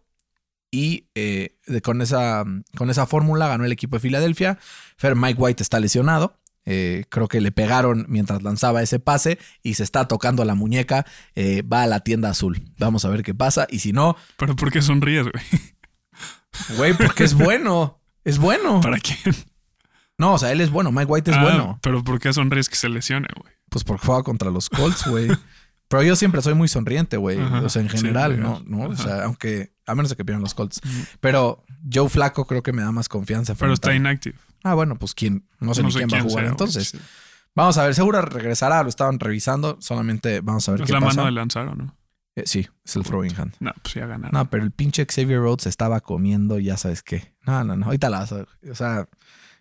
[0.71, 2.43] y eh, de- con esa,
[2.75, 4.58] con esa fórmula ganó el equipo de Filadelfia.
[4.97, 6.38] Fer Mike White está lesionado.
[6.69, 11.06] Eh, creo que le pegaron mientras lanzaba ese pase y se está tocando la muñeca.
[11.36, 12.62] Eh, va a la tienda azul.
[12.77, 13.67] Vamos a ver qué pasa.
[13.69, 15.43] Y si no, Pero ¿por qué sonríes, güey?
[16.77, 18.01] güey, porque es bueno.
[18.25, 18.82] Es bueno.
[18.82, 19.36] ¿Para quién?
[20.17, 20.91] No, o sea, él es bueno.
[20.91, 21.80] Mike White es Ah, bueno.
[21.82, 23.53] Pero ¿por qué sonríes que se lesione, güey?
[23.69, 25.30] Pues porque juega contra los Colts, güey.
[25.88, 27.38] Pero yo siempre soy muy sonriente, güey.
[27.39, 28.39] O sea, en general.
[28.41, 28.62] ¿no?
[28.65, 28.89] ¿no?
[28.89, 30.82] O sea, aunque, a menos de que pierdan los Colts.
[31.19, 33.56] Pero Joe Flaco creo que me da más confianza.
[33.56, 34.38] Pero está inactive.
[34.63, 36.89] Ah, bueno, pues quién, no sé ni quién, va a jugar sea, entonces.
[36.89, 37.00] Sí.
[37.56, 41.00] Vamos a ver, seguro regresará, lo estaban revisando, solamente vamos a ver Es qué la
[41.00, 41.15] pasa.
[41.17, 41.95] mano de lanzar, ¿o no?
[42.36, 43.56] Eh, sí, es el throwing hand.
[43.60, 44.32] No, pues ya ganaron.
[44.32, 47.34] No, pero el pinche Xavier Rhodes estaba comiendo, ya sabes qué.
[47.47, 47.88] No, no, no.
[47.88, 49.08] Ahorita la vas a- O sea,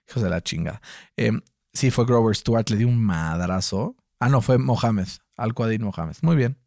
[0.09, 0.83] hijos de la chingada.
[1.17, 1.33] Eh,
[1.73, 3.97] sí, fue Grover Stewart, le dio un madrazo.
[4.21, 5.09] Ah, no, fue Mohamed.
[5.39, 6.17] Al Mohamed.
[6.21, 6.59] Muy bien.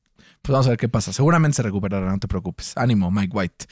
[0.41, 1.13] Pues vamos a ver qué pasa.
[1.13, 2.73] Seguramente se recuperará, no te preocupes.
[2.75, 3.65] Ánimo, Mike White.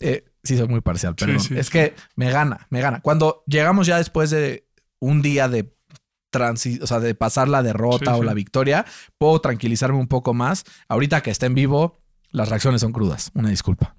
[0.00, 1.72] Eh, sí, soy muy parcial, Sí, sí, es sí.
[1.72, 3.00] que me gana, me gana.
[3.00, 4.66] Cuando llegamos ya después de
[4.98, 5.72] un día de
[6.82, 8.86] o sea, de pasar la derrota o la victoria,
[9.18, 10.64] puedo tranquilizarme un poco más.
[10.88, 13.32] Ahorita que está en vivo, las reacciones son crudas.
[13.34, 13.96] Una disculpa.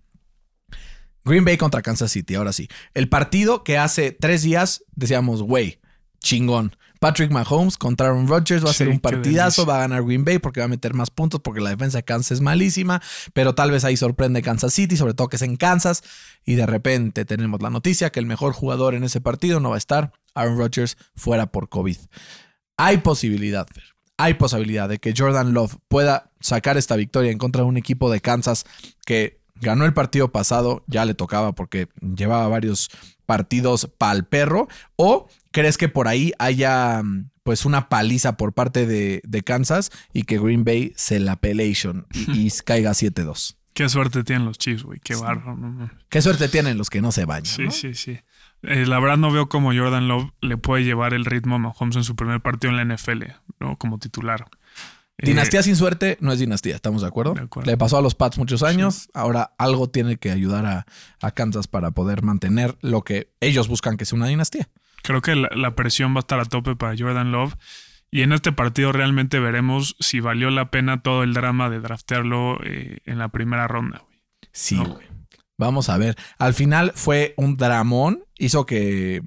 [1.25, 2.67] Green Bay contra Kansas City, ahora sí.
[2.93, 5.79] El partido que hace tres días decíamos, güey,
[6.19, 6.75] chingón.
[7.01, 10.23] Patrick Mahomes contra Aaron Rodgers va a Sí, ser un partidazo, va a ganar Green
[10.23, 13.01] Bay porque va a meter más puntos porque la defensa de Kansas es malísima,
[13.33, 16.03] pero tal vez ahí sorprende Kansas City, sobre todo que es en Kansas,
[16.45, 19.77] y de repente tenemos la noticia que el mejor jugador en ese partido no va
[19.77, 21.97] a estar, Aaron Rodgers fuera por COVID.
[22.77, 27.63] Hay posibilidad, Fer, hay posibilidad de que Jordan Love pueda sacar esta victoria en contra
[27.63, 28.65] de un equipo de Kansas
[29.07, 32.89] que ganó el partido pasado, ya le tocaba porque llevaba varios
[33.25, 37.01] partidos pa'l perro, o crees que por ahí haya
[37.43, 42.07] pues una paliza por parte de, de Kansas y que Green Bay se la pelation
[42.13, 43.55] y, y caiga 7-2.
[43.73, 44.99] Qué suerte tienen los Chiefs, güey.
[44.99, 45.55] Qué barro.
[45.55, 45.89] no.
[46.09, 47.45] Qué suerte tienen los que no se bañan.
[47.45, 47.71] Sí, ¿no?
[47.71, 48.19] sí, sí.
[48.63, 51.95] Eh, la verdad no veo cómo Jordan Love le puede llevar el ritmo a Mahomes
[51.95, 53.23] en su primer partido en la NFL,
[53.59, 53.77] ¿no?
[53.77, 54.45] Como titular.
[55.21, 57.33] Eh, Dinastía sin suerte no es dinastía, ¿estamos de acuerdo?
[57.35, 57.69] De acuerdo.
[57.69, 60.85] Le pasó a los Pats muchos años, ahora algo tiene que ayudar a,
[61.21, 64.67] a Kansas para poder mantener lo que ellos buscan que sea una dinastía.
[65.03, 67.53] creo que la, la presión va a estar a tope para Jordan Love.
[68.13, 72.57] Y en este partido realmente veremos si valió la pena todo el drama de draftearlo
[72.63, 73.99] eh, en la primera ronda.
[74.05, 74.19] güey.
[74.51, 74.85] Sí, No.
[74.95, 75.07] güey.
[75.57, 76.17] Vamos a ver.
[76.39, 78.23] Al final fue un dramón.
[78.37, 79.21] Hizo que,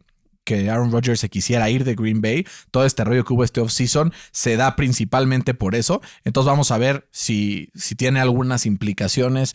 [0.45, 2.47] que Aaron Rodgers se quisiera ir de Green Bay.
[2.71, 6.01] Todo este rollo que hubo este offseason se da principalmente por eso.
[6.25, 9.55] Entonces vamos a ver si, si tiene algunas implicaciones.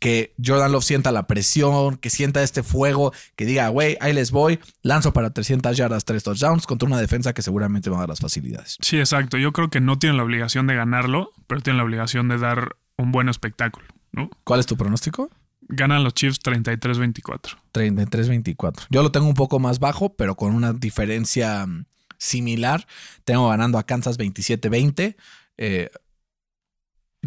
[0.00, 4.32] Que Jordan Love sienta la presión, que sienta este fuego, que diga, güey, ahí les
[4.32, 8.08] voy, lanzo para 300 yardas, 3 touchdowns contra una defensa que seguramente va a dar
[8.08, 8.78] las facilidades.
[8.80, 9.38] Sí, exacto.
[9.38, 12.74] Yo creo que no tiene la obligación de ganarlo, pero tiene la obligación de dar
[12.96, 13.86] un buen espectáculo.
[14.12, 14.30] ¿no?
[14.44, 15.30] ¿Cuál es tu pronóstico?
[15.68, 17.56] Ganan los Chiefs 33-24.
[17.72, 18.86] 33-24.
[18.90, 21.86] Yo lo tengo un poco más bajo, pero con una diferencia mm,
[22.18, 22.86] similar.
[23.24, 25.16] Tengo ganando a Kansas 27-20.
[25.58, 25.90] Eh,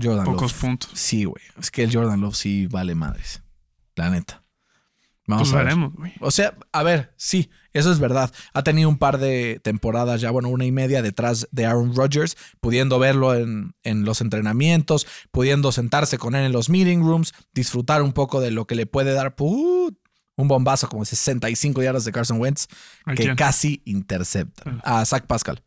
[0.02, 0.62] Jordan Pocos Love.
[0.62, 0.92] puntos.
[0.94, 1.44] Sí, güey.
[1.60, 3.42] Es que el Jordan Love sí vale madres.
[3.96, 4.45] La neta.
[5.28, 5.66] Vamos Pues a ver.
[5.66, 6.14] veremos, güey.
[6.20, 8.32] O sea, a ver, sí, eso es verdad.
[8.54, 12.38] Ha tenido un par de temporadas ya, bueno, una y media detrás de Aaron Rodgers,
[12.62, 18.04] pudiendo verlo en, en los entrenamientos, pudiendo sentarse con él en los meeting rooms, disfrutar
[18.04, 19.98] un poco de lo que le puede dar ¡put!
[20.38, 22.68] un bombazo como 65 yardas de Carson Wentz,
[23.06, 23.36] ¿A que quién?
[23.36, 25.00] casi intercepta Ah.
[25.00, 25.64] a Zach Pascal.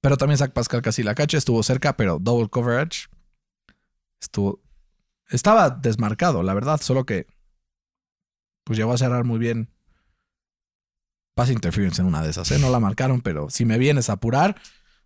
[0.00, 3.06] Pero también Zach Pascal casi la cacha, estuvo cerca, pero double coverage
[4.20, 4.60] estuvo.
[5.30, 7.26] Estaba desmarcado, la verdad, solo que
[8.68, 9.70] pues llegó a cerrar muy bien.
[11.34, 12.58] Pass interference en una de esas, ¿eh?
[12.58, 14.60] No la marcaron, pero si me vienes a apurar,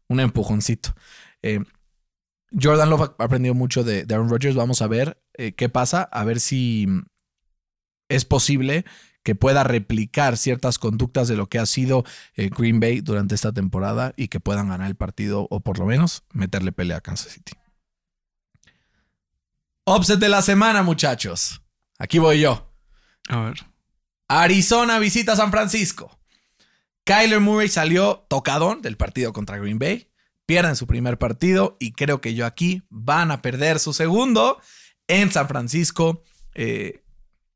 [0.08, 0.96] un empujoncito.
[1.42, 1.60] Eh,
[2.60, 4.56] Jordan Love ha aprendido mucho de, Aaron Rodgers.
[4.56, 7.04] Vamos a ver eh, qué pasa, a ver si mm,
[8.08, 8.84] es posible
[9.22, 12.02] que pueda replicar ciertas conductas de lo que ha sido
[12.34, 16.24] Green Bay durante esta temporada y que puedan ganar el partido o por lo menos
[16.32, 17.52] meterle pelea a Kansas City.
[19.86, 21.62] Upset de la semana, muchachos.
[22.00, 22.71] Aquí voy yo.
[23.28, 23.66] A ver.
[24.28, 26.18] Arizona visita San Francisco.
[27.04, 30.08] Kyler Murray salió tocadón del partido contra Green Bay.
[30.46, 34.60] Pierden su primer partido y creo que yo aquí van a perder su segundo
[35.08, 36.22] en San Francisco.
[36.54, 37.04] Eh,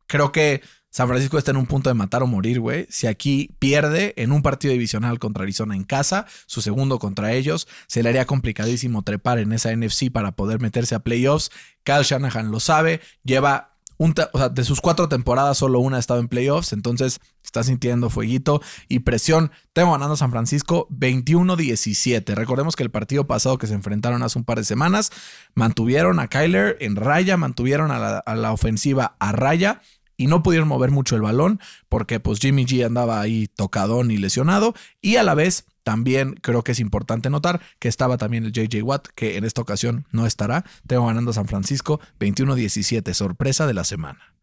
[0.07, 2.87] creo que San Francisco está en un punto de matar o morir, güey.
[2.89, 7.69] Si aquí pierde en un partido divisional contra Arizona en casa, su segundo contra ellos,
[7.87, 11.51] se le haría complicadísimo trepar en esa NFC para poder meterse a playoffs.
[11.85, 16.73] Kyle Shanahan lo sabe, lleva de sus cuatro temporadas, solo una ha estado en playoffs,
[16.73, 19.51] entonces está sintiendo fueguito y presión.
[19.73, 22.35] Tengo ganando San Francisco 21-17.
[22.35, 25.11] Recordemos que el partido pasado que se enfrentaron hace un par de semanas,
[25.55, 29.81] mantuvieron a Kyler en raya, mantuvieron a la, a la ofensiva a raya
[30.17, 34.17] y no pudieron mover mucho el balón porque pues Jimmy G andaba ahí tocadón y
[34.17, 38.51] lesionado y a la vez también creo que es importante notar que estaba también el
[38.51, 40.65] JJ Watt que en esta ocasión no estará.
[40.89, 44.35] Tengo ganando a San Francisco 21-17, sorpresa de la semana.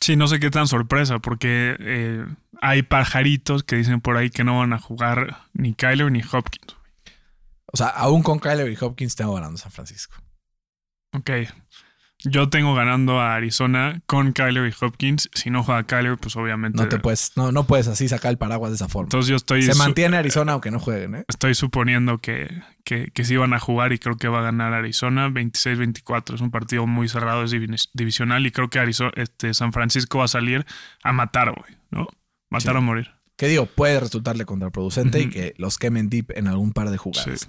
[0.00, 2.24] Sí, no sé qué tan sorpresa, porque eh,
[2.60, 6.76] hay pajaritos que dicen por ahí que no van a jugar ni Kyler ni Hopkins.
[7.72, 10.14] O sea, aún con Kyler y Hopkins tengo ganando San Francisco.
[11.14, 11.30] Ok.
[12.26, 15.28] Yo tengo ganando a Arizona con Kyler y Hopkins.
[15.34, 16.82] Si no juega Kyler, pues obviamente.
[16.82, 19.06] No te puedes, no, no puedes así sacar el paraguas de esa forma.
[19.06, 19.62] Entonces yo estoy.
[19.62, 21.24] Se mantiene Arizona aunque no jueguen, ¿eh?
[21.28, 22.48] Estoy suponiendo que,
[22.84, 26.34] que, que sí van a jugar y creo que va a ganar Arizona 26-24.
[26.34, 30.18] Es un partido muy cerrado, es divi- divisional y creo que Arizona, este, San Francisco
[30.18, 30.64] va a salir
[31.02, 32.06] a matar, güey, ¿no?
[32.50, 32.78] Matar Sí.
[32.78, 33.10] o morir.
[33.36, 37.40] Que digo, puede resultarle contraproducente y que los quemen deep en algún par de jugadas.
[37.40, 37.48] Sí.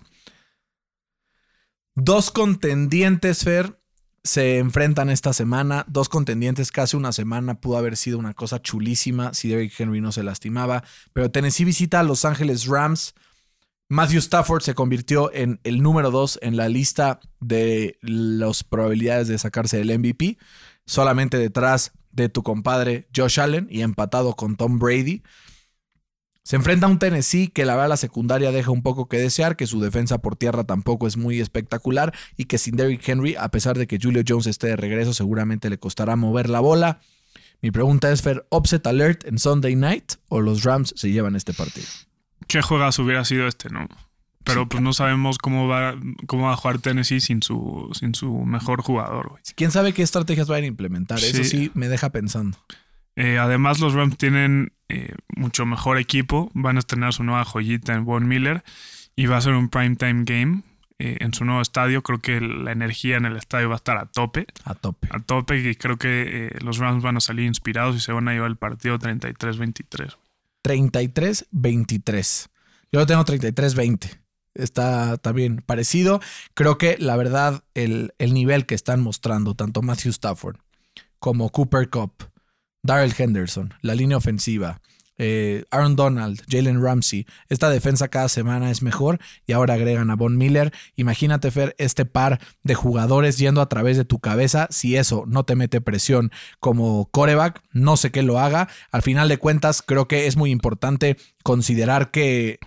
[1.96, 3.80] Dos contendientes, Fer,
[4.26, 5.86] se enfrentan esta semana.
[5.88, 7.62] Dos contendientes, casi una semana.
[7.62, 10.84] Pudo haber sido una cosa chulísima si Derrick Henry no se lastimaba.
[11.14, 13.14] Pero Tennessee visita a Los Ángeles Rams.
[13.88, 19.38] Matthew Stafford se convirtió en el número dos en la lista de las probabilidades de
[19.38, 20.40] sacarse el MVP.
[20.88, 25.22] Solamente detrás de tu compadre Josh Allen y empatado con Tom Brady.
[26.46, 29.56] Se enfrenta a un Tennessee que la verdad la secundaria deja un poco que desear,
[29.56, 33.50] que su defensa por tierra tampoco es muy espectacular y que sin Derrick Henry, a
[33.50, 37.00] pesar de que Julio Jones esté de regreso, seguramente le costará mover la bola.
[37.64, 41.52] Mi pregunta es, Fer, ¿upset alert en Sunday night o los Rams se llevan este
[41.52, 41.88] partido?
[42.46, 43.88] ¿Qué juegas hubiera sido este, no?
[44.44, 45.96] Pero pues no sabemos cómo va,
[46.28, 49.42] cómo va a jugar Tennessee sin su, sin su mejor jugador, güey.
[49.56, 51.18] ¿Quién sabe qué estrategias van a implementar?
[51.18, 52.56] Eso sí me deja pensando.
[53.16, 56.52] Eh, además, los Rams tienen eh, mucho mejor equipo.
[56.54, 58.64] Van a estrenar su nueva joyita en Von Miller
[59.16, 60.64] y va a ser un primetime game
[60.98, 62.02] eh, en su nuevo estadio.
[62.04, 64.48] Creo que la energía en el estadio va a estar a tope.
[64.64, 65.08] A tope.
[65.12, 68.28] A tope y creo que eh, los Rams van a salir inspirados y se van
[68.28, 70.16] a llevar el partido 33-23.
[70.64, 72.48] 33-23.
[72.92, 74.20] Yo lo tengo 33-20.
[74.54, 76.22] Está también parecido.
[76.54, 80.58] Creo que la verdad, el, el nivel que están mostrando tanto Matthew Stafford
[81.20, 82.14] como Cooper Cup,
[82.86, 84.80] Darrell Henderson, la línea ofensiva,
[85.18, 90.16] eh, Aaron Donald, Jalen Ramsey, esta defensa cada semana es mejor y ahora agregan a
[90.16, 90.74] Von Miller.
[90.96, 94.68] Imagínate, Fer, este par de jugadores yendo a través de tu cabeza.
[94.72, 98.68] Si eso no te mete presión como coreback, no sé qué lo haga.
[98.92, 102.60] Al final de cuentas, creo que es muy importante considerar que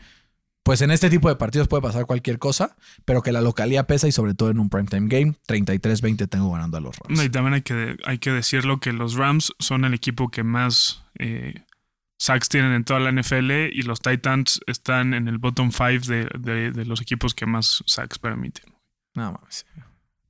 [0.69, 4.07] pues en este tipo de partidos puede pasar cualquier cosa, pero que la localidad pesa
[4.07, 7.25] y sobre todo en un primetime game, 33-20 tengo ganando a los Rams.
[7.25, 11.03] Y también hay que, hay que decirlo que los Rams son el equipo que más
[11.19, 11.55] eh,
[12.19, 16.29] sacks tienen en toda la NFL y los Titans están en el bottom five de,
[16.39, 18.75] de- de los equipos que más sacks permiten.
[19.15, 19.67] No mames.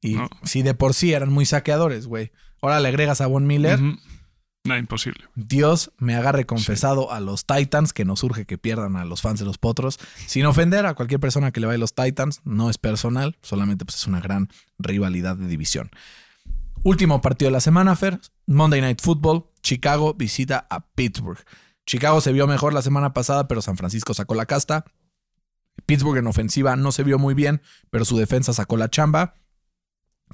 [0.00, 0.28] Y No.
[0.44, 2.30] si de por sí eran muy saqueadores, güey.
[2.62, 3.80] Ahora le agregas a Von Miller.
[3.82, 3.98] Ujú.
[4.64, 5.24] No, imposible.
[5.34, 9.38] Dios me agarre confesado a los Titans, que nos urge que pierdan a los fans
[9.38, 12.68] de los Potros, sin ofender a cualquier persona que le vaya a los Titans, no
[12.68, 15.90] es personal, solamente pues es una gran rivalidad de división.
[16.82, 21.42] Último partido de la semana, Fer, Monday Night Football, Chicago visita a Pittsburgh.
[21.86, 24.84] Chicago se vio mejor la semana pasada, pero San Francisco sacó la casta.
[25.86, 29.34] Pittsburgh en ofensiva no se vio muy bien, pero su defensa sacó la chamba.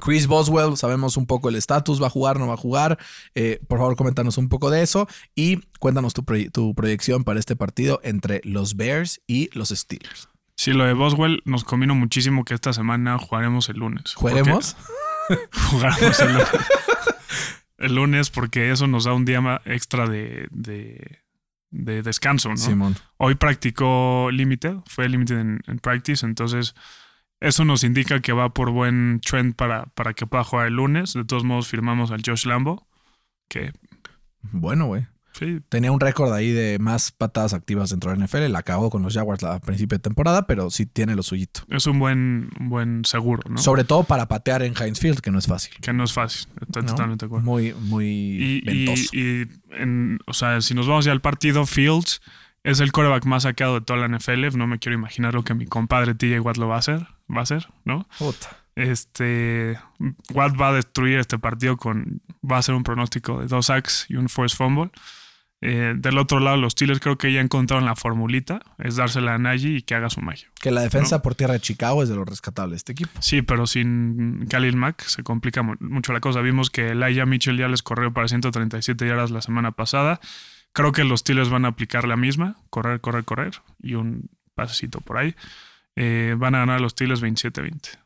[0.01, 2.99] Chris Boswell, sabemos un poco el estatus, va a jugar, no va a jugar.
[3.35, 7.39] Eh, por favor, coméntanos un poco de eso y cuéntanos tu, proy- tu proyección para
[7.41, 10.29] este partido entre los Bears y los Steelers.
[10.57, 14.15] Sí, lo de Boswell nos convino muchísimo que esta semana jugaremos el lunes.
[14.15, 14.77] ¿Jugaremos?
[15.71, 16.49] Jugaremos el lunes.
[17.79, 21.19] el lunes porque eso nos da un día extra de, de,
[21.71, 22.57] de descanso, ¿no?
[22.57, 22.97] Simón.
[23.17, 26.75] Hoy practicó Limited, fue Limited en, en practice, entonces
[27.47, 31.13] eso nos indica que va por buen trend para, para que pueda jugar el lunes.
[31.15, 32.87] De todos modos, firmamos al Josh Lambo,
[33.49, 33.73] que
[34.53, 35.07] Bueno, güey.
[35.33, 38.49] sí, Tenía un récord ahí de más patadas activas dentro de la NFL.
[38.51, 41.63] La acabó con los Jaguars a principio de temporada, pero sí tiene lo suyito.
[41.71, 43.59] es un buen, un buen seguro, ¿no?
[43.59, 45.75] Sobre todo para patear en Heinz Field, que no es fácil.
[45.81, 46.89] que no es fácil, estoy ¿no?
[46.91, 47.45] totalmente de acuerdo.
[47.47, 49.11] Muy, muy Y, y, ventoso.
[49.13, 52.21] y en- o sea, si nos vamos ya al partido, Fields
[52.65, 54.57] es el coreback más saqueado de toda la NFL.
[54.59, 57.39] No me quiero imaginar lo que mi compadre TJ Watt lo va a hacer, va
[57.39, 58.09] a hacer, ¿no?
[58.19, 58.49] Puta.
[58.75, 59.79] Este
[60.33, 64.07] Watt va a destruir este partido con va a ser un pronóstico de dos sacks
[64.09, 64.91] y un force fumble.
[65.67, 69.39] Eh, del otro lado, los Steelers creo que ya encontraron la formulita, es dársela a
[69.39, 70.49] Najee y que haga su magia.
[70.61, 73.11] Que la defensa por tierra de Chicago es de lo rescatable de este equipo.
[73.21, 76.41] Sí, pero sin Khalil Mack se complica mu- mucho la cosa.
[76.43, 80.21] Vimos que Elijah Mitchell ya les corrió para 137 yardas la semana pasada.
[80.75, 85.01] Creo que los Steelers van a aplicar la misma, correr, correr, correr y un pasecito
[85.01, 85.35] por ahí.
[85.95, 87.99] Eh, van a ganar los Steelers 27-20.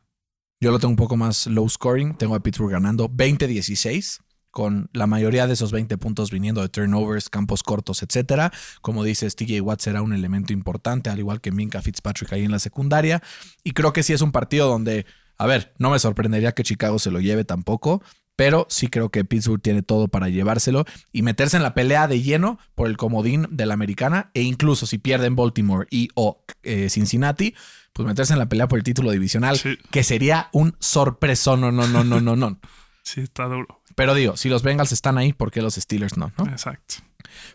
[0.61, 2.15] Yo lo tengo un poco más low scoring.
[2.15, 4.19] Tengo a Pittsburgh ganando 20-16,
[4.51, 8.51] con la mayoría de esos 20 puntos viniendo de turnovers, campos cortos, etcétera.
[8.81, 12.51] Como dices, TJ Watt será un elemento importante, al igual que Minka Fitzpatrick ahí en
[12.51, 13.23] la secundaria.
[13.63, 16.99] Y creo que sí es un partido donde, a ver, no me sorprendería que Chicago
[16.99, 18.03] se lo lleve tampoco.
[18.39, 22.21] Pero sí creo que Pittsburgh tiene todo para llevárselo y meterse en la pelea de
[22.21, 24.31] lleno por el comodín de la americana.
[24.33, 27.53] E incluso si pierden Baltimore y o eh, Cincinnati,
[27.91, 29.77] pues meterse en la pelea por el título divisional, Sí.
[29.91, 31.57] que sería un sorpreso.
[31.57, 32.57] No, no, no, no, no, no.
[33.03, 33.81] Sí, está duro.
[33.95, 36.31] Pero digo, si los Bengals están ahí, ¿por qué los Steelers no?
[36.37, 36.45] ¿no?
[36.45, 36.95] Exacto.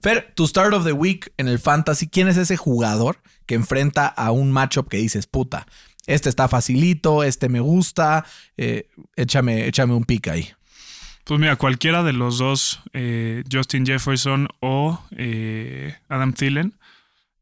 [0.03, 4.07] Fer, tu start of the week en el fantasy, ¿quién es ese jugador que enfrenta
[4.07, 5.67] a un matchup que dices, puta,
[6.07, 8.27] este está facilito, este me gusta,
[8.59, 10.53] eh, échame, échame un pick ahí?
[11.25, 16.75] Pues mira, cualquiera de los dos, eh, Justin Jefferson o eh, Adam Thielen,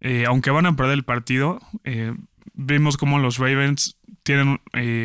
[0.01, 2.14] eh, aunque van a perder el partido, eh,
[2.55, 4.61] vimos como los Ravens tienen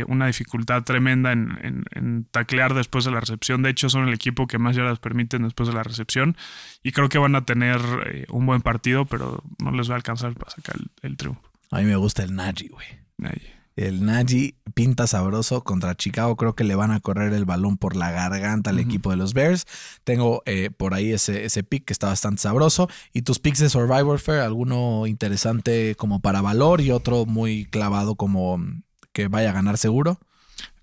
[0.08, 3.64] una dificultad tremenda en, en- en taclear después de la recepción.
[3.64, 6.38] De hecho, son el equipo que más yardas permiten después de la recepción.
[6.84, 7.82] Y creo que van a tener
[8.30, 11.42] un buen partido, pero no les va a alcanzar para sacar el, el triunfo.
[11.72, 12.86] A mí me gusta el Najee, güey.
[13.24, 13.42] Ahí.
[13.78, 16.36] El Najee pinta sabroso contra Chicago.
[16.36, 19.36] Creo que le van a correr el balón por la garganta al equipo de los
[19.36, 19.66] Bears.
[20.04, 22.90] Tengo eh, por ahí ese, ese pick que está bastante sabroso.
[23.14, 24.40] ¿Y tus picks de Survivor Fair?
[24.40, 28.82] ¿Alguno interesante como para valor y otro muy clavado como mm,
[29.14, 30.20] que vaya a ganar seguro?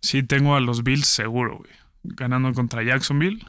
[0.00, 1.72] Sí, tengo a los Bills seguro, güey.
[2.04, 3.44] Ganando contra Jacksonville.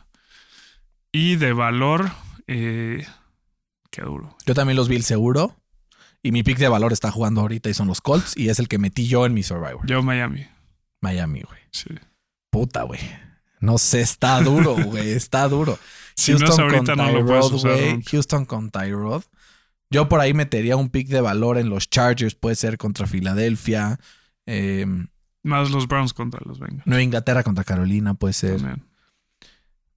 [1.11, 2.09] Y de valor,
[2.47, 3.05] eh,
[3.91, 4.35] qué duro.
[4.47, 5.55] Yo también los el seguro.
[6.25, 8.35] Y mi pick de valor está jugando ahorita y son los Colts.
[8.35, 9.85] Y es el que metí yo en mi Survivor.
[9.85, 10.47] Yo Miami.
[10.99, 11.59] Miami, güey.
[11.69, 11.89] Sí.
[12.49, 12.99] Puta, güey.
[13.59, 15.11] No sé, está duro, güey.
[15.11, 15.77] Está duro.
[16.15, 18.01] Si no es ahorita, no lo puedes usar güey.
[18.01, 19.21] Houston con Tyrod.
[19.91, 22.33] Yo por ahí metería un pick de valor en los Chargers.
[22.33, 23.99] Puede ser contra Filadelfia.
[24.47, 24.87] Eh,
[25.43, 26.87] Más los Browns contra los Bengals.
[26.87, 28.15] Nueva Inglaterra contra Carolina.
[28.15, 28.61] Puede ser.
[28.61, 28.83] También.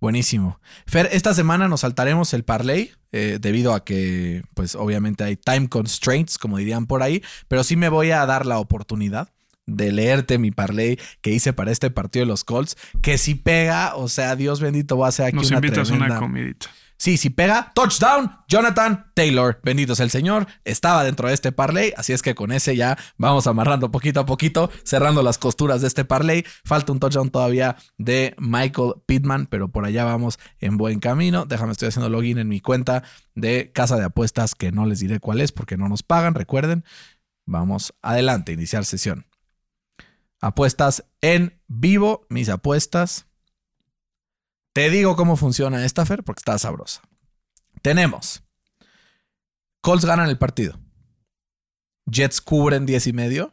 [0.00, 0.60] Buenísimo.
[0.86, 5.68] Fer, esta semana nos saltaremos el parlay eh, debido a que, pues obviamente hay time
[5.68, 9.30] constraints, como dirían por ahí, pero sí me voy a dar la oportunidad
[9.66, 13.96] de leerte mi parlay que hice para este partido de los Colts, que si pega,
[13.96, 16.66] o sea, Dios bendito, voy a hacer aquí Nos una invitas a una tremenda- comidita.
[16.98, 19.60] Sí, si pega, touchdown, Jonathan Taylor.
[19.62, 20.48] Bendito sea el Señor.
[20.64, 24.26] Estaba dentro de este parlay, así es que con ese ya vamos amarrando poquito a
[24.26, 26.44] poquito, cerrando las costuras de este parlay.
[26.64, 31.46] Falta un touchdown todavía de Michael Pittman, pero por allá vamos en buen camino.
[31.46, 33.04] Déjame, estoy haciendo login en mi cuenta
[33.36, 36.84] de casa de apuestas, que no les diré cuál es porque no nos pagan, recuerden.
[37.46, 39.26] Vamos adelante, iniciar sesión.
[40.40, 43.27] Apuestas en vivo, mis apuestas.
[44.78, 47.02] Te digo cómo funciona esta, Fer, porque está sabrosa.
[47.82, 48.44] Tenemos.
[49.80, 50.78] Colts ganan el partido.
[52.06, 53.52] Jets cubren 10 y medio.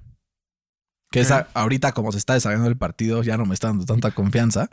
[1.09, 4.11] Que esa, ahorita, como se está desarrollando el partido, ya no me está dando tanta
[4.11, 4.69] confianza.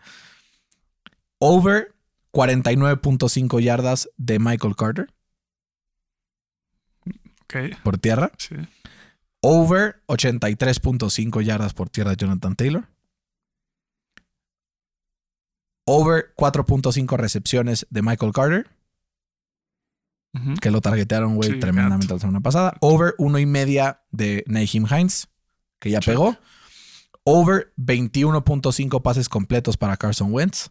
[1.38, 1.94] Over
[2.34, 5.10] 49.5 yardas de Michael Carter
[7.44, 7.78] Ok.
[7.82, 8.30] por tierra.
[8.36, 8.56] Sí.
[9.40, 12.88] Over 83.5 yardas por tierra de Jonathan Taylor.
[15.84, 18.70] Over 4.5 recepciones de Michael Carter.
[20.62, 22.14] Que lo targetearon, güey, Sí, tremendamente gato.
[22.14, 22.74] la semana pasada.
[22.80, 25.28] Over uno y media de Naheem Hines,
[25.78, 26.14] que ya Check.
[26.14, 26.38] pegó.
[27.24, 30.70] Over 21.5 pases completos para Carson Wentz.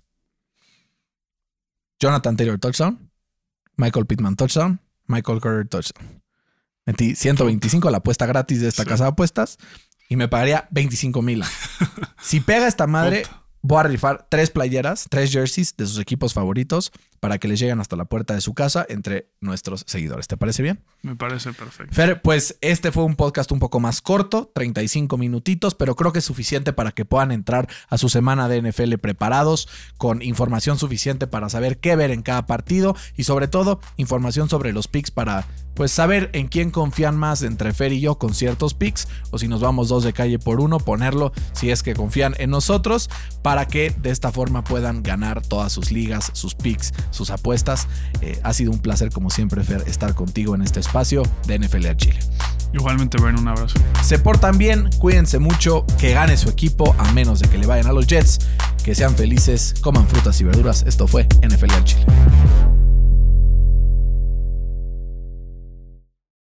[2.00, 3.12] Jonathan Taylor touchdown.
[3.78, 4.80] Michael Pittman touchdown.
[5.08, 6.22] Michael Carter touchdown.
[6.86, 8.90] Metí 125 la apuesta gratis de esta Sí.
[8.90, 9.58] casa de apuestas
[10.10, 11.44] y me pagaría 25 mil.
[12.22, 13.41] si pega esta madre, Puta.
[13.62, 16.92] Voy a rifar tres playeras, tres jerseys de sus equipos favoritos
[17.22, 20.28] para que les lleguen hasta la puerta de su casa entre nuestros seguidores.
[20.28, 20.84] ¿Te parece bien?
[21.04, 21.94] Me parece perfecto.
[21.94, 26.20] Fer, pues este fue un podcast un poco más corto, 35 minutitos, pero creo que
[26.20, 31.28] es suficiente para que puedan entrar a su semana de NFL preparados, con información suficiente
[31.28, 35.46] para saber qué ver en cada partido y sobre todo información sobre los picks para
[35.76, 39.48] pues saber en quién confían más entre Fer y yo con ciertos picks o si
[39.48, 43.10] nos vamos dos de calle por uno, ponerlo si es que confían en nosotros
[43.42, 47.88] para que de esta forma puedan ganar todas sus ligas, sus picks, sus apuestas.
[48.22, 51.86] Eh, ha sido un placer como siempre Fer estar contigo en este espacio de NFL
[51.88, 52.20] al Chile.
[52.74, 53.80] Igualmente, ven un abrazo.
[54.02, 57.88] Se portan bien, cuídense mucho, que gane su equipo a menos de que le vayan
[57.88, 58.40] a los Jets,
[58.84, 60.84] que sean felices, coman frutas y verduras.
[60.88, 62.06] Esto fue NFL al Chile.